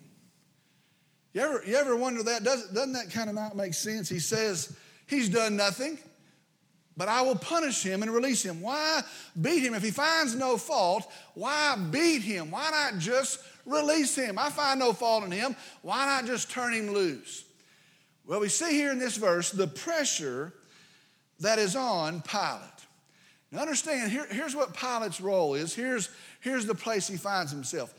You 1.33 1.41
ever, 1.41 1.63
you 1.67 1.75
ever 1.75 1.95
wonder 1.95 2.23
that? 2.23 2.43
Doesn't, 2.43 2.73
doesn't 2.73 2.93
that 2.93 3.11
kind 3.11 3.29
of 3.29 3.35
not 3.35 3.55
make 3.55 3.75
sense? 3.75 4.09
He 4.09 4.17
says, 4.17 4.75
He's 5.05 5.29
done 5.29 5.55
nothing, 5.55 5.99
but 6.97 7.07
I 7.07 7.21
will 7.21 7.35
punish 7.35 7.83
him 7.83 8.01
and 8.01 8.11
release 8.11 8.41
him. 8.41 8.59
Why 8.59 9.01
beat 9.39 9.59
him? 9.59 9.75
If 9.75 9.83
he 9.83 9.91
finds 9.91 10.33
no 10.33 10.57
fault, 10.57 11.11
why 11.35 11.75
beat 11.91 12.23
him? 12.23 12.49
Why 12.49 12.71
not 12.71 12.97
just 12.97 13.39
release 13.67 14.15
him? 14.15 14.39
I 14.39 14.49
find 14.49 14.79
no 14.79 14.93
fault 14.93 15.23
in 15.25 15.31
him. 15.31 15.55
Why 15.83 16.07
not 16.07 16.25
just 16.25 16.49
turn 16.49 16.73
him 16.73 16.91
loose? 16.91 17.45
Well, 18.25 18.39
we 18.39 18.49
see 18.49 18.71
here 18.71 18.91
in 18.91 18.97
this 18.97 19.17
verse 19.17 19.51
the 19.51 19.67
pressure 19.67 20.53
that 21.39 21.59
is 21.59 21.75
on 21.75 22.23
Pilate. 22.23 22.61
Now, 23.51 23.61
understand, 23.61 24.11
here, 24.11 24.25
here's 24.31 24.55
what 24.55 24.73
Pilate's 24.73 25.21
role 25.21 25.53
is. 25.53 25.75
Here's, 25.75 26.09
here's 26.39 26.65
the 26.65 26.73
place 26.73 27.07
he 27.07 27.17
finds 27.17 27.51
himself. 27.51 27.93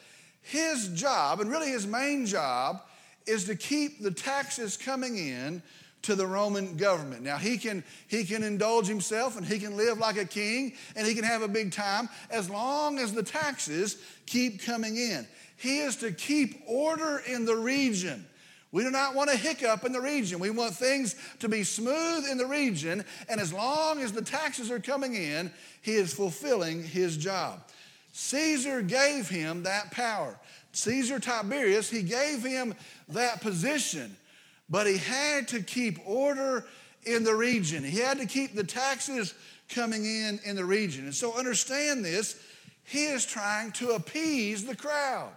His 0.44 0.88
job, 0.88 1.40
and 1.40 1.50
really 1.50 1.70
his 1.70 1.86
main 1.86 2.26
job, 2.26 2.82
is 3.26 3.44
to 3.44 3.56
keep 3.56 4.02
the 4.02 4.10
taxes 4.10 4.76
coming 4.76 5.16
in 5.16 5.62
to 6.02 6.14
the 6.14 6.26
Roman 6.26 6.76
government. 6.76 7.22
Now 7.22 7.38
he 7.38 7.56
can 7.56 7.82
he 8.08 8.24
can 8.24 8.42
indulge 8.42 8.86
himself 8.86 9.38
and 9.38 9.46
he 9.46 9.58
can 9.58 9.74
live 9.74 9.96
like 9.96 10.18
a 10.18 10.26
king 10.26 10.74
and 10.96 11.06
he 11.06 11.14
can 11.14 11.24
have 11.24 11.40
a 11.40 11.48
big 11.48 11.72
time 11.72 12.10
as 12.30 12.50
long 12.50 12.98
as 12.98 13.14
the 13.14 13.22
taxes 13.22 13.96
keep 14.26 14.62
coming 14.62 14.98
in. 14.98 15.26
He 15.56 15.78
is 15.78 15.96
to 15.96 16.12
keep 16.12 16.62
order 16.66 17.22
in 17.26 17.46
the 17.46 17.56
region. 17.56 18.26
We 18.70 18.82
do 18.82 18.90
not 18.90 19.14
want 19.14 19.30
a 19.30 19.36
hiccup 19.36 19.84
in 19.84 19.92
the 19.92 20.00
region. 20.00 20.40
We 20.40 20.50
want 20.50 20.74
things 20.74 21.16
to 21.38 21.48
be 21.48 21.62
smooth 21.62 22.26
in 22.28 22.36
the 22.36 22.46
region, 22.46 23.04
and 23.28 23.40
as 23.40 23.52
long 23.52 24.00
as 24.00 24.12
the 24.12 24.20
taxes 24.20 24.68
are 24.68 24.80
coming 24.80 25.14
in, 25.14 25.52
he 25.80 25.92
is 25.92 26.12
fulfilling 26.12 26.82
his 26.82 27.16
job. 27.16 27.60
Caesar 28.16 28.80
gave 28.80 29.28
him 29.28 29.64
that 29.64 29.90
power. 29.90 30.38
Caesar 30.70 31.18
Tiberius, 31.18 31.90
he 31.90 32.02
gave 32.02 32.44
him 32.44 32.72
that 33.08 33.40
position, 33.40 34.16
but 34.70 34.86
he 34.86 34.98
had 34.98 35.48
to 35.48 35.60
keep 35.60 35.98
order 36.06 36.64
in 37.02 37.24
the 37.24 37.34
region. 37.34 37.82
He 37.82 37.98
had 37.98 38.18
to 38.18 38.26
keep 38.26 38.54
the 38.54 38.62
taxes 38.62 39.34
coming 39.68 40.04
in 40.04 40.38
in 40.44 40.54
the 40.54 40.64
region. 40.64 41.06
And 41.06 41.14
so 41.14 41.36
understand 41.36 42.04
this, 42.04 42.40
he 42.84 43.06
is 43.06 43.26
trying 43.26 43.72
to 43.72 43.90
appease 43.90 44.64
the 44.64 44.76
crowd. 44.76 45.32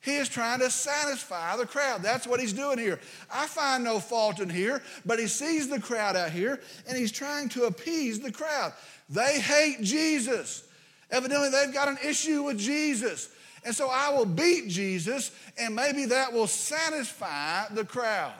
He 0.00 0.16
is 0.16 0.28
trying 0.28 0.58
to 0.60 0.70
satisfy 0.70 1.56
the 1.56 1.66
crowd. 1.66 2.02
That's 2.02 2.26
what 2.26 2.40
he's 2.40 2.52
doing 2.52 2.78
here. 2.78 2.98
I 3.32 3.46
find 3.46 3.84
no 3.84 4.00
fault 4.00 4.40
in 4.40 4.50
here, 4.50 4.82
but 5.06 5.20
he 5.20 5.28
sees 5.28 5.68
the 5.68 5.78
crowd 5.78 6.16
out 6.16 6.32
here 6.32 6.58
and 6.88 6.98
he's 6.98 7.12
trying 7.12 7.50
to 7.50 7.66
appease 7.66 8.18
the 8.18 8.32
crowd. 8.32 8.72
They 9.08 9.38
hate 9.38 9.82
Jesus. 9.82 10.64
Evidently, 11.10 11.50
they've 11.50 11.74
got 11.74 11.88
an 11.88 11.98
issue 12.04 12.44
with 12.44 12.58
Jesus. 12.58 13.28
And 13.64 13.74
so 13.74 13.88
I 13.90 14.10
will 14.10 14.26
beat 14.26 14.68
Jesus, 14.68 15.30
and 15.58 15.74
maybe 15.74 16.06
that 16.06 16.32
will 16.32 16.46
satisfy 16.46 17.68
the 17.68 17.84
crowd. 17.84 18.32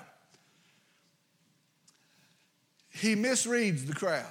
He 2.90 3.14
misreads 3.14 3.86
the 3.86 3.94
crowd. 3.94 4.26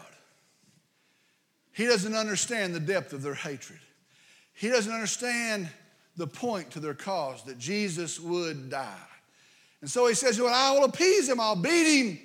He 1.71 1.85
doesn't 1.85 2.15
understand 2.15 2.73
the 2.73 2.79
depth 2.79 3.13
of 3.13 3.21
their 3.21 3.35
hatred. 3.35 3.79
He 4.53 4.67
doesn't 4.67 4.91
understand 4.91 5.69
the 6.17 6.27
point 6.27 6.71
to 6.71 6.79
their 6.79 6.93
cause 6.93 7.43
that 7.45 7.57
Jesus 7.57 8.19
would 8.19 8.69
die. 8.69 9.07
And 9.81 9.89
so 9.89 10.07
he 10.07 10.13
says, 10.13 10.39
Well, 10.39 10.53
I 10.53 10.77
will 10.77 10.85
appease 10.85 11.29
him, 11.29 11.39
I'll 11.39 11.55
beat 11.55 12.03
him, 12.03 12.19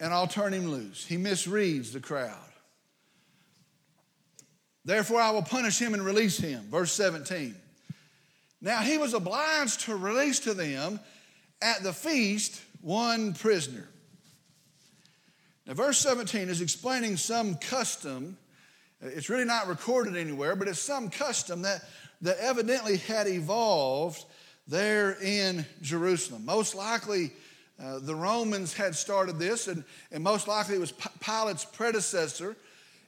and 0.00 0.14
I'll 0.14 0.26
turn 0.26 0.54
him 0.54 0.70
loose. 0.70 1.04
He 1.04 1.16
misreads 1.16 1.92
the 1.92 2.00
crowd. 2.00 2.45
Therefore, 4.86 5.20
I 5.20 5.32
will 5.32 5.42
punish 5.42 5.80
him 5.80 5.94
and 5.94 6.06
release 6.06 6.38
him. 6.38 6.62
Verse 6.70 6.92
17. 6.92 7.56
Now, 8.60 8.78
he 8.78 8.98
was 8.98 9.14
obliged 9.14 9.80
to 9.80 9.96
release 9.96 10.38
to 10.40 10.54
them 10.54 11.00
at 11.60 11.82
the 11.82 11.92
feast 11.92 12.62
one 12.80 13.34
prisoner. 13.34 13.88
Now, 15.66 15.74
verse 15.74 15.98
17 15.98 16.48
is 16.48 16.60
explaining 16.60 17.16
some 17.16 17.56
custom. 17.56 18.38
It's 19.00 19.28
really 19.28 19.44
not 19.44 19.66
recorded 19.66 20.16
anywhere, 20.16 20.54
but 20.54 20.68
it's 20.68 20.78
some 20.78 21.10
custom 21.10 21.62
that, 21.62 21.82
that 22.22 22.38
evidently 22.38 22.98
had 22.98 23.26
evolved 23.26 24.24
there 24.68 25.16
in 25.20 25.66
Jerusalem. 25.82 26.44
Most 26.44 26.76
likely, 26.76 27.32
uh, 27.82 27.98
the 27.98 28.14
Romans 28.14 28.72
had 28.72 28.94
started 28.94 29.40
this, 29.40 29.66
and, 29.66 29.82
and 30.12 30.22
most 30.22 30.46
likely 30.46 30.76
it 30.76 30.80
was 30.80 30.92
Pilate's 31.20 31.64
predecessor 31.64 32.56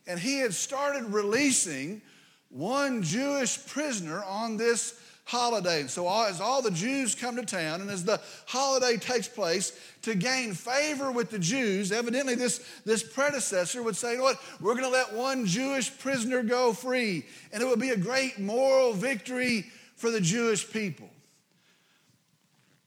and 0.09 0.19
he 0.19 0.39
had 0.39 0.55
started 0.55 1.05
releasing 1.05 2.03
one 2.49 3.03
Jewish 3.03 3.65
prisoner 3.67 4.25
on 4.25 4.57
this 4.57 4.99
holiday. 5.27 5.83
And 5.83 5.91
so, 5.91 6.09
as 6.25 6.41
all 6.41 6.63
the 6.63 6.71
Jews 6.71 7.15
come 7.15 7.37
to 7.37 7.45
town, 7.45 7.83
and 7.83 7.91
as 7.91 8.03
the 8.03 8.19
holiday 8.47 8.97
takes 8.97 9.29
place, 9.29 9.79
to 10.03 10.15
gain 10.15 10.55
favor 10.55 11.13
with 11.13 11.31
the 11.31 11.39
Jews, 11.39 11.93
evidently 11.93 12.35
this, 12.35 12.65
this 12.87 13.03
predecessor 13.03 13.83
would 13.83 13.97
say, 13.97 14.13
you 14.13 14.19
know 14.19 14.25
what, 14.25 14.41
we're 14.61 14.73
going 14.73 14.85
to 14.85 14.91
let 14.91 15.13
one 15.13 15.45
Jewish 15.45 15.97
prisoner 15.99 16.43
go 16.43 16.73
free. 16.73 17.27
And 17.53 17.63
it 17.63 17.67
would 17.67 17.79
be 17.79 17.91
a 17.91 17.97
great 17.97 18.39
moral 18.39 18.95
victory 18.95 19.67
for 19.97 20.11
the 20.11 20.21
Jewish 20.21 20.69
people. 20.69 21.11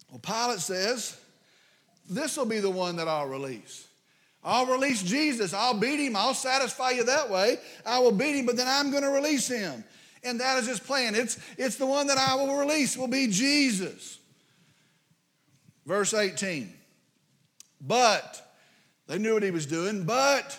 Well, 0.09 0.19
Pilate 0.19 0.59
says, 0.59 1.19
this 2.09 2.35
will 2.35 2.45
be 2.45 2.59
the 2.59 2.71
one 2.71 2.95
that 2.95 3.07
I'll 3.07 3.27
release. 3.27 3.87
I'll 4.43 4.65
release 4.65 5.03
Jesus. 5.03 5.53
I'll 5.53 5.75
beat 5.77 5.99
him. 5.99 6.15
I'll 6.15 6.33
satisfy 6.33 6.91
you 6.91 7.03
that 7.05 7.29
way. 7.29 7.57
I 7.85 7.99
will 7.99 8.11
beat 8.11 8.35
him, 8.35 8.45
but 8.45 8.57
then 8.57 8.67
I'm 8.67 8.89
going 8.89 9.03
to 9.03 9.09
release 9.09 9.47
him. 9.47 9.83
And 10.23 10.39
that 10.39 10.57
is 10.59 10.67
his 10.67 10.79
plan. 10.79 11.15
It's, 11.15 11.39
it's 11.57 11.75
the 11.75 11.85
one 11.85 12.07
that 12.07 12.17
I 12.17 12.35
will 12.35 12.57
release, 12.57 12.97
will 12.97 13.07
be 13.07 13.27
Jesus. 13.27 14.19
Verse 15.85 16.13
18. 16.13 16.71
But, 17.79 18.53
they 19.07 19.17
knew 19.17 19.33
what 19.33 19.43
he 19.43 19.51
was 19.51 19.65
doing, 19.65 20.03
but 20.03 20.57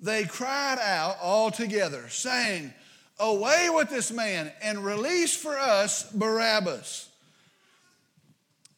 they 0.00 0.24
cried 0.24 0.78
out 0.78 1.16
all 1.20 1.50
together, 1.50 2.08
saying, 2.08 2.72
Away 3.18 3.68
with 3.70 3.88
this 3.88 4.10
man 4.10 4.50
and 4.62 4.84
release 4.84 5.36
for 5.36 5.56
us 5.56 6.10
Barabbas. 6.10 7.08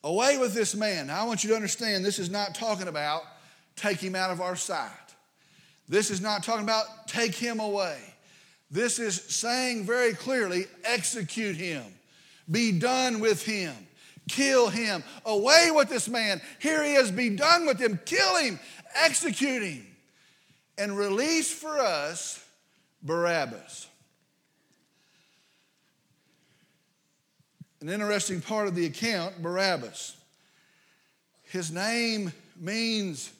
Away 0.02 0.36
with 0.36 0.52
this 0.52 0.74
man. 0.74 1.06
Now, 1.06 1.22
I 1.22 1.24
want 1.24 1.44
you 1.44 1.50
to 1.50 1.56
understand 1.56 2.04
this 2.04 2.18
is 2.18 2.28
not 2.28 2.54
talking 2.54 2.88
about 2.88 3.22
take 3.76 3.98
him 3.98 4.14
out 4.14 4.30
of 4.30 4.40
our 4.40 4.56
sight. 4.56 4.90
This 5.88 6.10
is 6.10 6.20
not 6.20 6.42
talking 6.42 6.64
about 6.64 7.06
take 7.06 7.34
him 7.34 7.60
away. 7.60 7.98
This 8.70 8.98
is 8.98 9.20
saying 9.22 9.84
very 9.84 10.14
clearly 10.14 10.66
execute 10.84 11.56
him, 11.56 11.84
be 12.50 12.72
done 12.72 13.20
with 13.20 13.44
him, 13.44 13.74
kill 14.28 14.68
him, 14.68 15.04
away 15.24 15.70
with 15.72 15.88
this 15.88 16.08
man. 16.08 16.40
Here 16.58 16.82
he 16.82 16.94
is, 16.94 17.10
be 17.10 17.30
done 17.30 17.66
with 17.66 17.78
him, 17.78 18.00
kill 18.04 18.36
him, 18.36 18.58
execute 18.94 19.62
him, 19.62 19.86
and 20.78 20.96
release 20.96 21.52
for 21.52 21.78
us 21.78 22.44
Barabbas. 23.02 23.86
An 27.80 27.90
interesting 27.90 28.40
part 28.40 28.66
of 28.66 28.74
the 28.74 28.86
account 28.86 29.42
Barabbas. 29.42 30.16
His 31.42 31.70
name 31.70 32.32
means 32.58 33.30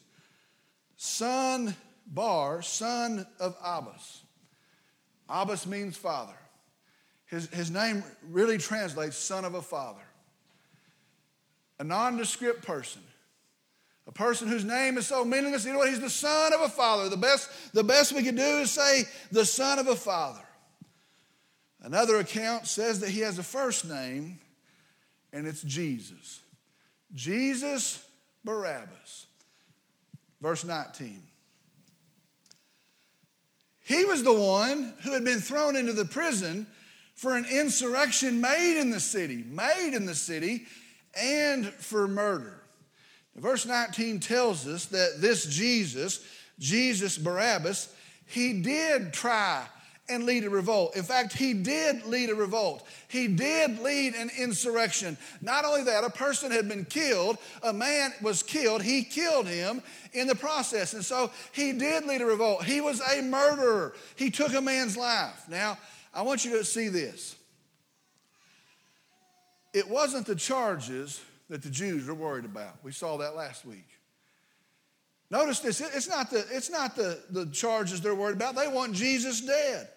son 1.04 1.76
Bar, 2.06 2.62
son 2.62 3.26
of 3.40 3.56
Abbas. 3.62 4.22
Abbas 5.28 5.66
means 5.66 5.96
father. 5.96 6.34
His, 7.26 7.48
his 7.48 7.70
name 7.70 8.04
really 8.28 8.58
translates 8.58 9.16
son 9.16 9.44
of 9.44 9.54
a 9.54 9.62
father. 9.62 10.02
A 11.78 11.84
nondescript 11.84 12.64
person. 12.64 13.02
A 14.06 14.12
person 14.12 14.48
whose 14.48 14.64
name 14.64 14.98
is 14.98 15.06
so 15.06 15.24
meaningless, 15.24 15.64
you 15.64 15.72
know 15.72 15.78
what? 15.78 15.88
He's 15.88 16.00
the 16.00 16.10
son 16.10 16.52
of 16.52 16.60
a 16.60 16.68
father. 16.68 17.08
The 17.08 17.16
best, 17.16 17.50
the 17.72 17.84
best 17.84 18.12
we 18.12 18.22
could 18.22 18.36
do 18.36 18.42
is 18.42 18.70
say 18.70 19.04
the 19.32 19.46
son 19.46 19.78
of 19.78 19.88
a 19.88 19.96
father. 19.96 20.44
Another 21.80 22.16
account 22.16 22.66
says 22.66 23.00
that 23.00 23.10
he 23.10 23.20
has 23.20 23.38
a 23.38 23.42
first 23.42 23.86
name, 23.88 24.40
and 25.32 25.46
it's 25.46 25.62
Jesus. 25.62 26.40
Jesus 27.14 28.06
Barabbas. 28.44 29.26
Verse 30.44 30.62
19. 30.62 31.22
He 33.80 34.04
was 34.04 34.22
the 34.22 34.34
one 34.34 34.92
who 35.02 35.12
had 35.12 35.24
been 35.24 35.40
thrown 35.40 35.74
into 35.74 35.94
the 35.94 36.04
prison 36.04 36.66
for 37.14 37.34
an 37.34 37.46
insurrection 37.46 38.42
made 38.42 38.78
in 38.78 38.90
the 38.90 39.00
city, 39.00 39.42
made 39.48 39.94
in 39.94 40.04
the 40.04 40.14
city, 40.14 40.66
and 41.18 41.64
for 41.64 42.06
murder. 42.06 42.62
Verse 43.34 43.64
19 43.64 44.20
tells 44.20 44.68
us 44.68 44.84
that 44.86 45.14
this 45.16 45.46
Jesus, 45.46 46.22
Jesus 46.58 47.16
Barabbas, 47.16 47.88
he 48.26 48.60
did 48.60 49.14
try 49.14 49.66
and 50.08 50.24
lead 50.24 50.44
a 50.44 50.50
revolt. 50.50 50.96
In 50.96 51.02
fact, 51.02 51.32
he 51.32 51.54
did 51.54 52.04
lead 52.04 52.28
a 52.28 52.34
revolt. 52.34 52.86
He 53.08 53.26
did 53.26 53.78
lead 53.78 54.14
an 54.14 54.30
insurrection. 54.38 55.16
Not 55.40 55.64
only 55.64 55.84
that, 55.84 56.04
a 56.04 56.10
person 56.10 56.50
had 56.50 56.68
been 56.68 56.84
killed, 56.84 57.38
a 57.62 57.72
man 57.72 58.12
was 58.20 58.42
killed, 58.42 58.82
he 58.82 59.02
killed 59.02 59.46
him 59.46 59.82
in 60.12 60.26
the 60.26 60.34
process. 60.34 60.92
And 60.92 61.04
so 61.04 61.30
he 61.52 61.72
did 61.72 62.04
lead 62.04 62.20
a 62.20 62.26
revolt. 62.26 62.64
He 62.64 62.80
was 62.80 63.00
a 63.00 63.22
murderer, 63.22 63.94
he 64.16 64.30
took 64.30 64.54
a 64.54 64.60
man's 64.60 64.96
life. 64.96 65.44
Now, 65.48 65.78
I 66.12 66.22
want 66.22 66.44
you 66.44 66.58
to 66.58 66.64
see 66.64 66.88
this. 66.88 67.36
It 69.72 69.88
wasn't 69.88 70.26
the 70.26 70.36
charges 70.36 71.20
that 71.48 71.62
the 71.62 71.70
Jews 71.70 72.06
were 72.06 72.14
worried 72.14 72.44
about. 72.44 72.76
We 72.84 72.92
saw 72.92 73.16
that 73.18 73.34
last 73.34 73.64
week. 73.64 73.88
Notice 75.30 75.60
this 75.60 75.80
it's 75.80 76.08
not, 76.08 76.30
the, 76.30 76.44
it's 76.50 76.70
not 76.70 76.94
the, 76.94 77.20
the 77.30 77.46
charges 77.46 78.00
they're 78.00 78.14
worried 78.14 78.36
about. 78.36 78.54
They 78.54 78.68
want 78.68 78.92
Jesus 78.92 79.40
dead. 79.40 79.88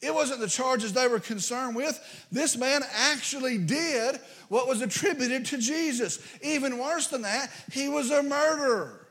It 0.00 0.14
wasn't 0.14 0.40
the 0.40 0.48
charges 0.48 0.92
they 0.92 1.08
were 1.08 1.18
concerned 1.18 1.74
with. 1.74 1.98
This 2.30 2.56
man 2.56 2.82
actually 2.94 3.58
did 3.58 4.20
what 4.48 4.68
was 4.68 4.80
attributed 4.80 5.46
to 5.46 5.58
Jesus. 5.58 6.20
Even 6.40 6.78
worse 6.78 7.08
than 7.08 7.22
that, 7.22 7.50
he 7.72 7.88
was 7.88 8.10
a 8.10 8.22
murderer. 8.22 9.06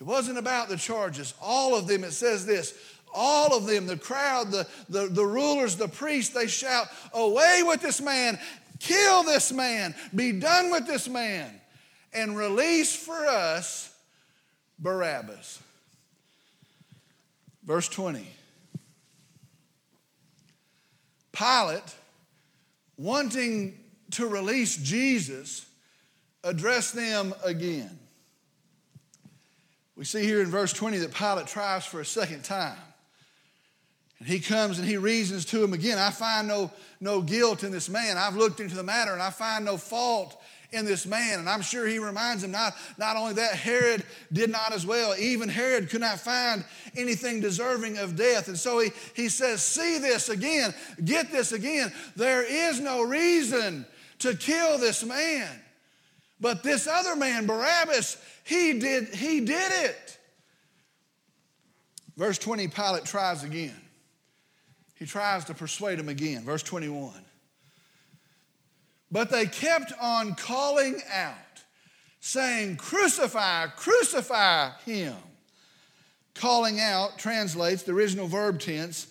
It 0.00 0.04
wasn't 0.04 0.38
about 0.38 0.70
the 0.70 0.78
charges. 0.78 1.34
All 1.42 1.76
of 1.76 1.86
them, 1.86 2.04
it 2.04 2.12
says 2.12 2.46
this 2.46 2.74
all 3.12 3.56
of 3.56 3.66
them, 3.66 3.86
the 3.86 3.96
crowd, 3.96 4.52
the, 4.52 4.66
the, 4.88 5.08
the 5.08 5.24
rulers, 5.24 5.76
the 5.76 5.88
priests, 5.88 6.32
they 6.32 6.46
shout, 6.46 6.86
Away 7.12 7.62
with 7.64 7.80
this 7.80 8.00
man, 8.00 8.38
kill 8.78 9.24
this 9.24 9.52
man, 9.52 9.94
be 10.14 10.32
done 10.32 10.70
with 10.70 10.86
this 10.86 11.08
man, 11.08 11.60
and 12.12 12.36
release 12.36 12.94
for 12.94 13.26
us 13.26 13.92
Barabbas. 14.78 15.60
Verse 17.64 17.88
20. 17.88 18.26
Pilate, 21.32 21.94
wanting 22.96 23.78
to 24.12 24.26
release 24.26 24.76
Jesus, 24.76 25.66
addressed 26.42 26.94
them 26.94 27.34
again. 27.44 27.98
We 29.96 30.04
see 30.04 30.22
here 30.22 30.40
in 30.40 30.48
verse 30.48 30.72
20 30.72 30.98
that 30.98 31.14
Pilate 31.14 31.46
tries 31.46 31.84
for 31.84 32.00
a 32.00 32.04
second 32.04 32.42
time. 32.42 32.78
And 34.18 34.28
he 34.28 34.40
comes 34.40 34.78
and 34.78 34.86
he 34.86 34.96
reasons 34.96 35.44
to 35.46 35.62
him 35.62 35.72
again. 35.72 35.98
I 35.98 36.10
find 36.10 36.48
no, 36.48 36.70
no 37.00 37.22
guilt 37.22 37.64
in 37.64 37.72
this 37.72 37.88
man. 37.88 38.18
I've 38.18 38.36
looked 38.36 38.60
into 38.60 38.76
the 38.76 38.82
matter 38.82 39.12
and 39.12 39.22
I 39.22 39.30
find 39.30 39.64
no 39.64 39.76
fault 39.76 40.40
in 40.72 40.84
this 40.84 41.06
man. 41.06 41.40
And 41.40 41.48
I'm 41.48 41.62
sure 41.62 41.86
he 41.86 41.98
reminds 41.98 42.44
him 42.44 42.50
not, 42.50 42.74
not 42.98 43.16
only 43.16 43.34
that, 43.34 43.54
Herod 43.54 44.04
did 44.32 44.50
not 44.50 44.72
as 44.72 44.86
well. 44.86 45.14
Even 45.18 45.48
Herod 45.48 45.90
could 45.90 46.00
not 46.00 46.20
find 46.20 46.64
anything 46.96 47.40
deserving 47.40 47.98
of 47.98 48.16
death. 48.16 48.48
And 48.48 48.58
so 48.58 48.78
he, 48.78 48.90
he 49.14 49.28
says, 49.28 49.62
See 49.62 49.98
this 49.98 50.28
again, 50.28 50.74
get 51.04 51.30
this 51.30 51.52
again. 51.52 51.92
There 52.16 52.42
is 52.42 52.80
no 52.80 53.02
reason 53.02 53.86
to 54.20 54.34
kill 54.34 54.78
this 54.78 55.04
man. 55.04 55.48
But 56.40 56.62
this 56.62 56.86
other 56.86 57.16
man, 57.16 57.46
Barabbas, 57.46 58.16
he 58.44 58.78
did, 58.78 59.08
he 59.14 59.40
did 59.40 59.72
it. 59.84 60.18
Verse 62.16 62.38
20, 62.38 62.68
Pilate 62.68 63.04
tries 63.04 63.44
again. 63.44 63.76
He 64.94 65.06
tries 65.06 65.46
to 65.46 65.54
persuade 65.54 65.98
him 65.98 66.08
again. 66.08 66.44
Verse 66.44 66.62
21. 66.62 67.12
But 69.12 69.30
they 69.30 69.46
kept 69.46 69.92
on 70.00 70.34
calling 70.34 71.00
out, 71.12 71.34
saying, 72.20 72.76
Crucify, 72.76 73.66
crucify 73.68 74.70
him. 74.86 75.16
Calling 76.34 76.80
out 76.80 77.18
translates 77.18 77.82
the 77.82 77.92
original 77.92 78.28
verb 78.28 78.60
tense. 78.60 79.08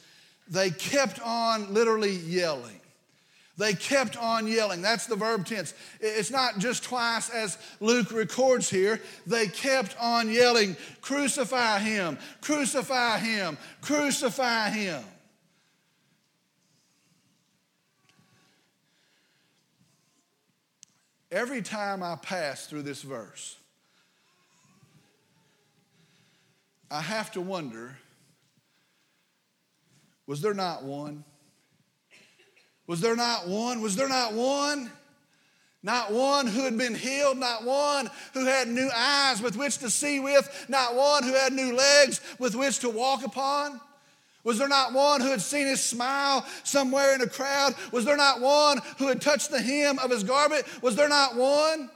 They 0.48 0.72
kept 0.72 1.20
on 1.22 1.74
literally 1.74 2.16
yelling. 2.16 2.80
They 3.60 3.74
kept 3.74 4.16
on 4.16 4.48
yelling. 4.48 4.82
That's 4.82 5.06
the 5.06 5.18
verb 5.18 5.46
tense. 5.46 5.74
It's 6.00 6.32
not 6.32 6.60
just 6.60 6.82
twice 6.82 7.30
as 7.30 7.58
Luke 7.82 8.12
records 8.12 8.70
here. 8.70 9.02
They 9.28 9.48
kept 9.48 9.98
on 10.00 10.32
yelling, 10.32 10.78
Crucify 11.02 11.80
him, 11.80 12.18
crucify 12.40 13.18
him, 13.18 13.58
crucify 13.82 14.70
him. 14.70 15.04
Every 21.32 21.62
time 21.62 22.02
I 22.02 22.16
pass 22.16 22.66
through 22.66 22.84
this 22.84 23.02
verse, 23.04 23.56
I 26.90 27.02
have 27.02 27.32
to 27.34 27.42
wonder 27.42 27.98
was 30.26 30.42
there 30.42 30.54
not 30.54 30.84
one? 30.84 31.24
Was 32.86 33.02
there 33.02 33.16
not 33.16 33.48
one? 33.48 33.82
Was 33.82 33.96
there 33.96 34.10
not 34.10 34.34
one? 34.34 34.92
Not 35.82 36.12
one 36.12 36.46
who 36.46 36.66
had 36.66 36.78
been 36.78 36.94
healed, 36.94 37.38
not 37.38 37.64
one 37.64 38.10
who 38.34 38.46
had 38.46 38.68
new 38.68 38.90
eyes 38.94 39.42
with 39.42 39.56
which 39.56 39.78
to 39.80 39.90
see 39.90 40.20
with, 40.20 40.66
not 40.68 40.94
one 40.94 41.24
who 41.24 41.34
had 41.34 41.54
new 41.54 41.74
legs 41.74 42.20
with 42.38 42.54
which 42.54 42.80
to 42.80 42.90
walk 42.90 43.24
upon. 43.24 43.80
Was 44.44 44.58
there 44.58 44.70
not 44.70 44.94
one 44.94 45.22
who 45.22 45.32
had 45.32 45.42
seen 45.42 45.68
his 45.68 45.84
smile 45.84 46.46
somewhere 46.64 47.14
in 47.14 47.22
a 47.22 47.28
crowd? 47.28 47.76
Was 47.92 48.06
there 48.06 48.18
not 48.18 48.40
one 48.40 48.80
who 48.98 49.08
had 49.08 49.22
touched 49.22 49.52
the 49.52 49.62
hem 49.62 50.00
of 50.00 50.10
his 50.10 50.24
garment? 50.24 50.64
Was 50.82 50.96
there 50.96 51.10
not 51.10 51.36
one? 51.36 51.90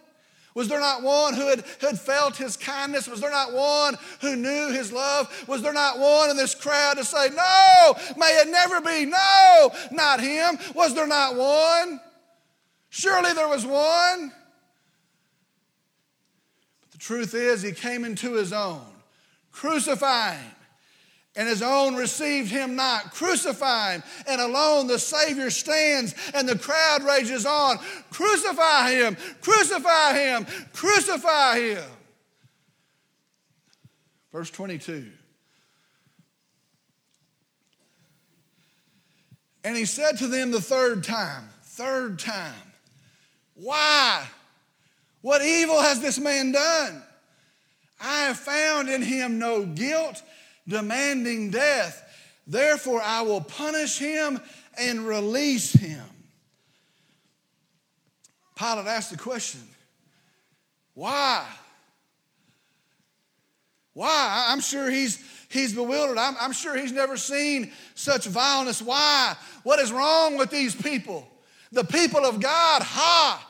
Was 0.53 0.67
there 0.67 0.79
not 0.79 1.01
one 1.01 1.33
who 1.33 1.47
had, 1.47 1.61
who 1.79 1.87
had 1.87 1.99
felt 1.99 2.37
his 2.37 2.57
kindness? 2.57 3.07
Was 3.07 3.21
there 3.21 3.31
not 3.31 3.53
one 3.53 3.97
who 4.21 4.35
knew 4.35 4.71
his 4.71 4.91
love? 4.91 5.45
Was 5.47 5.61
there 5.61 5.73
not 5.73 5.97
one 5.97 6.29
in 6.29 6.37
this 6.37 6.53
crowd 6.53 6.97
to 6.97 7.05
say, 7.05 7.29
No, 7.29 7.95
may 8.17 8.39
it 8.39 8.49
never 8.49 8.79
be? 8.81 9.05
No, 9.05 9.71
not 9.91 10.19
him. 10.19 10.59
Was 10.75 10.93
there 10.93 11.07
not 11.07 11.35
one? 11.35 11.99
Surely 12.89 13.33
there 13.33 13.47
was 13.47 13.65
one. 13.65 14.31
But 16.81 16.91
the 16.91 16.99
truth 16.99 17.33
is, 17.33 17.63
he 17.63 17.71
came 17.71 18.05
into 18.05 18.33
his 18.33 18.53
own, 18.53 18.85
crucifying 19.51 20.51
and 21.35 21.47
his 21.47 21.61
own 21.61 21.95
received 21.95 22.51
him 22.51 22.75
not. 22.75 23.13
Crucify 23.13 23.93
him. 23.93 24.03
And 24.27 24.39
alone 24.39 24.87
the 24.87 24.99
Savior 24.99 25.49
stands, 25.49 26.13
and 26.33 26.47
the 26.47 26.57
crowd 26.57 27.03
rages 27.03 27.45
on. 27.45 27.79
Crucify 28.11 28.91
him! 28.91 29.17
Crucify 29.41 30.13
him! 30.13 30.45
Crucify 30.73 31.59
him! 31.59 31.89
Verse 34.31 34.51
22. 34.51 35.09
And 39.63 39.77
he 39.77 39.85
said 39.85 40.17
to 40.17 40.27
them 40.27 40.51
the 40.51 40.61
third 40.61 41.03
time, 41.03 41.49
third 41.63 42.19
time, 42.19 42.53
Why? 43.55 44.27
What 45.21 45.41
evil 45.41 45.81
has 45.81 46.01
this 46.01 46.19
man 46.19 46.51
done? 46.51 47.01
I 48.01 48.25
have 48.25 48.37
found 48.37 48.89
in 48.89 49.01
him 49.01 49.39
no 49.39 49.65
guilt 49.65 50.21
demanding 50.67 51.49
death. 51.49 51.99
Therefore, 52.47 53.01
I 53.01 53.21
will 53.21 53.41
punish 53.41 53.97
him 53.97 54.39
and 54.77 55.07
release 55.07 55.73
him. 55.73 56.03
Pilate 58.55 58.87
asked 58.87 59.11
the 59.11 59.17
question 59.17 59.61
why? 60.93 61.45
Why? 63.93 64.45
I'm 64.49 64.59
sure 64.59 64.89
he's, 64.89 65.23
he's 65.49 65.73
bewildered. 65.73 66.17
I'm, 66.17 66.35
I'm 66.39 66.51
sure 66.51 66.77
he's 66.77 66.91
never 66.91 67.17
seen 67.17 67.71
such 67.95 68.25
vileness. 68.25 68.81
Why? 68.81 69.35
What 69.63 69.79
is 69.79 69.91
wrong 69.91 70.37
with 70.37 70.49
these 70.49 70.75
people? 70.75 71.27
The 71.71 71.83
people 71.83 72.25
of 72.25 72.39
God, 72.39 72.81
ha! 72.83 73.49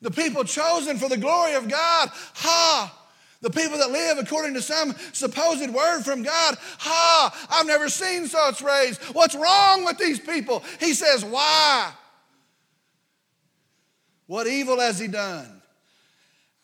The 0.00 0.10
people 0.10 0.44
chosen 0.44 0.98
for 0.98 1.08
the 1.08 1.16
glory 1.16 1.54
of 1.54 1.68
God, 1.68 2.10
ha! 2.12 3.03
The 3.44 3.50
people 3.50 3.76
that 3.76 3.90
live 3.90 4.16
according 4.16 4.54
to 4.54 4.62
some 4.62 4.94
supposed 5.12 5.68
word 5.68 6.00
from 6.02 6.22
God, 6.22 6.56
ha, 6.78 7.46
I've 7.50 7.66
never 7.66 7.90
seen 7.90 8.26
such 8.26 8.62
rays. 8.62 8.96
What's 9.12 9.34
wrong 9.34 9.84
with 9.84 9.98
these 9.98 10.18
people? 10.18 10.64
He 10.80 10.94
says, 10.94 11.22
Why? 11.22 11.92
What 14.26 14.46
evil 14.46 14.80
has 14.80 14.98
he 14.98 15.08
done? 15.08 15.60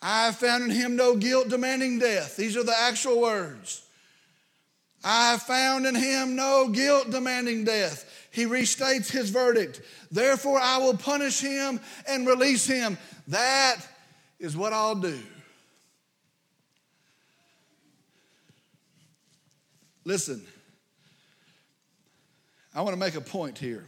I 0.01 0.25
have 0.25 0.37
found 0.37 0.65
in 0.65 0.71
him 0.71 0.97
no 0.97 1.17
guilt 1.17 1.51
demanding 1.51 1.99
death. 1.99 2.39
These 2.39 2.57
are 2.57 2.65
the 2.65 2.75
actual 2.75 3.21
words. 3.21 3.83
I 5.05 5.33
have 5.33 5.43
found 5.43 5.85
in 5.85 5.95
him 5.95 6.35
no 6.35 6.69
guilt 6.69 7.11
demanding 7.11 7.65
death. 7.65 8.07
He 8.31 8.47
restates 8.47 9.11
his 9.11 9.29
verdict. 9.29 9.83
Therefore, 10.11 10.59
I 10.59 10.79
will 10.79 10.97
punish 10.97 11.43
him 11.43 11.79
and 12.09 12.27
release 12.27 12.67
him. 12.67 12.97
That 13.29 13.87
is 14.39 14.57
what 14.57 14.73
I'll 14.73 14.95
do. 14.95 15.19
Listen, 20.11 20.45
I 22.75 22.83
want 22.83 22.95
to 22.95 22.99
make 22.99 23.15
a 23.15 23.21
point 23.21 23.57
here. 23.57 23.87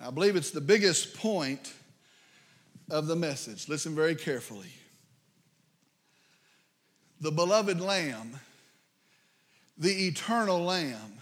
I 0.00 0.10
believe 0.12 0.36
it's 0.36 0.52
the 0.52 0.60
biggest 0.60 1.16
point 1.16 1.72
of 2.92 3.08
the 3.08 3.16
message. 3.16 3.68
Listen 3.68 3.92
very 3.92 4.14
carefully. 4.14 4.68
The 7.22 7.32
beloved 7.32 7.80
Lamb, 7.80 8.38
the 9.76 10.06
eternal 10.06 10.62
Lamb, 10.62 11.18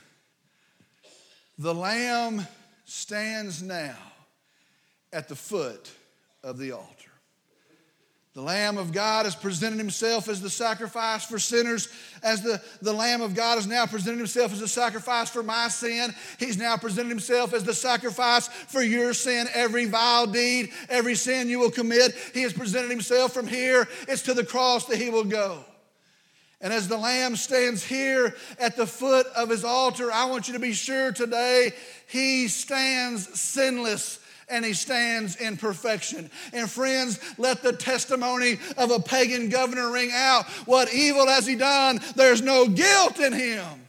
the 1.56 1.74
Lamb 1.74 2.46
stands 2.84 3.62
now 3.62 3.96
at 5.14 5.30
the 5.30 5.36
foot 5.36 5.90
of 6.44 6.58
the 6.58 6.72
altar. 6.72 7.11
The 8.34 8.40
Lamb 8.40 8.78
of 8.78 8.92
God 8.92 9.26
has 9.26 9.36
presented 9.36 9.76
himself 9.76 10.26
as 10.26 10.40
the 10.40 10.48
sacrifice 10.48 11.26
for 11.26 11.38
sinners, 11.38 11.88
as 12.22 12.40
the, 12.40 12.62
the 12.80 12.92
Lamb 12.92 13.20
of 13.20 13.34
God 13.34 13.56
has 13.56 13.66
now 13.66 13.84
presented 13.84 14.16
himself 14.16 14.54
as 14.54 14.62
a 14.62 14.68
sacrifice 14.68 15.28
for 15.28 15.42
my 15.42 15.68
sin. 15.68 16.14
He's 16.38 16.56
now 16.56 16.78
presented 16.78 17.10
himself 17.10 17.52
as 17.52 17.62
the 17.62 17.74
sacrifice 17.74 18.48
for 18.48 18.80
your 18.80 19.12
sin, 19.12 19.48
every 19.52 19.84
vile 19.84 20.26
deed, 20.26 20.70
every 20.88 21.14
sin 21.14 21.50
you 21.50 21.58
will 21.58 21.70
commit. 21.70 22.14
He 22.32 22.40
has 22.42 22.54
presented 22.54 22.90
himself 22.90 23.34
from 23.34 23.46
here. 23.46 23.86
It's 24.08 24.22
to 24.22 24.32
the 24.32 24.46
cross 24.46 24.86
that 24.86 24.96
he 24.96 25.10
will 25.10 25.24
go. 25.24 25.62
And 26.62 26.72
as 26.72 26.88
the 26.88 26.96
Lamb 26.96 27.36
stands 27.36 27.84
here 27.84 28.34
at 28.58 28.76
the 28.76 28.86
foot 28.86 29.26
of 29.36 29.50
his 29.50 29.64
altar, 29.64 30.10
I 30.10 30.24
want 30.24 30.46
you 30.46 30.54
to 30.54 30.60
be 30.60 30.72
sure 30.72 31.12
today 31.12 31.72
he 32.08 32.48
stands 32.48 33.38
sinless 33.38 34.20
and 34.48 34.64
he 34.64 34.72
stands 34.72 35.36
in 35.36 35.56
perfection. 35.56 36.30
And 36.52 36.70
friends, 36.70 37.18
let 37.38 37.62
the 37.62 37.72
testimony 37.72 38.58
of 38.76 38.90
a 38.90 39.00
pagan 39.00 39.48
governor 39.48 39.90
ring 39.90 40.10
out. 40.12 40.46
What 40.66 40.92
evil 40.92 41.26
has 41.26 41.46
he 41.46 41.56
done? 41.56 42.00
There's 42.16 42.42
no 42.42 42.68
guilt 42.68 43.18
in 43.18 43.32
him. 43.32 43.82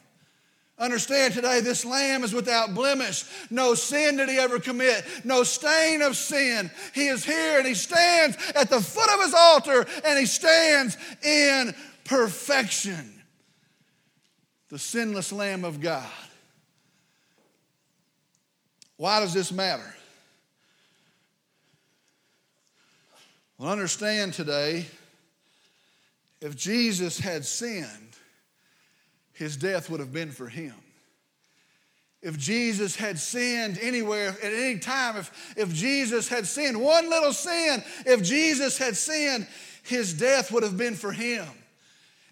Understand 0.80 1.34
today, 1.34 1.62
this 1.62 1.86
lamb 1.86 2.24
is 2.24 2.34
without 2.34 2.74
blemish. 2.74 3.26
No 3.50 3.76
sin 3.76 4.18
did 4.18 4.28
he 4.28 4.38
ever 4.38 4.60
commit, 4.60 5.06
no 5.24 5.44
stain 5.44 6.02
of 6.02 6.18
sin. 6.18 6.72
He 6.94 7.08
is 7.08 7.24
here 7.24 7.60
and 7.60 7.68
he 7.68 7.76
stands 7.76 8.38
at 8.56 8.70
the 8.70 8.82
foot 8.82 9.10
of 9.14 9.22
his 9.24 9.34
altar 9.34 9.86
and 10.04 10.20
he 10.20 10.26
stands 10.26 10.98
in 11.24 11.76
perfection. 12.06 13.22
The 14.70 14.80
sinless 14.80 15.32
Lamb 15.32 15.64
of 15.64 15.80
God. 15.80 16.04
Why 18.98 19.20
does 19.20 19.34
this 19.34 19.52
matter? 19.52 19.96
Well, 23.64 23.72
understand 23.72 24.34
today, 24.34 24.88
if 26.42 26.58
Jesus 26.58 27.18
had 27.18 27.46
sinned, 27.46 28.18
his 29.32 29.56
death 29.56 29.90
would 29.90 30.02
have 30.02 30.12
been 30.12 30.32
for 30.32 30.50
him. 30.50 30.76
if 32.22 32.38
Jesus 32.38 32.98
had 32.98 33.18
sinned 33.18 33.80
anywhere 33.82 34.36
at 34.44 34.52
any 34.52 34.80
time, 34.80 35.16
if, 35.16 35.54
if 35.56 35.74
Jesus 35.74 36.28
had 36.28 36.46
sinned 36.46 36.78
one 36.78 37.10
little 37.10 37.32
sin, 37.32 37.82
if 38.06 38.22
Jesus 38.22 38.78
had 38.78 38.98
sinned, 38.98 39.48
his 39.84 40.14
death 40.14 40.52
would 40.52 40.64
have 40.64 40.76
been 40.76 40.96
for 40.96 41.14
him. 41.14 41.48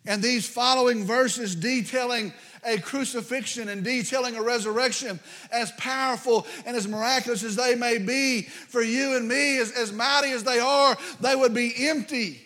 And 0.06 0.22
these 0.22 0.46
following 0.46 1.06
verses 1.06 1.56
detailing 1.56 2.34
a 2.64 2.78
crucifixion 2.80 3.70
and 3.70 3.84
detailing 3.84 4.36
a 4.36 4.42
resurrection, 4.42 5.20
as 5.52 5.72
powerful 5.74 6.46
and 6.66 6.78
as 6.78 6.88
miraculous 6.88 7.44
as 7.44 7.56
they 7.56 7.76
may 7.76 7.98
be 7.98 8.44
for 8.44 8.82
you 8.82 9.16
and 9.16 9.28
me, 9.28 9.58
as, 9.58 9.72
as 9.72 9.92
mighty 9.92 10.32
as 10.32 10.44
they 10.44 10.60
are, 10.60 10.98
they 11.20 11.36
would 11.36 11.54
be 11.54 11.88
empty. 11.88 12.42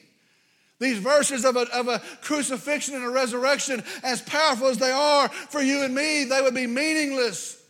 These 0.80 0.98
verses 0.98 1.46
of 1.46 1.56
a, 1.56 1.62
of 1.74 1.88
a 1.88 2.02
crucifixion 2.22 2.96
and 2.96 3.06
a 3.06 3.10
resurrection, 3.10 3.84
as 4.04 4.22
powerful 4.22 4.68
as 4.68 4.78
they 4.78 4.92
are 4.92 5.30
for 5.30 5.62
you 5.62 5.84
and 5.84 5.96
me, 5.96 6.26
they 6.26 6.42
would 6.42 6.56
be 6.56 6.68
meaningless. 6.68 7.62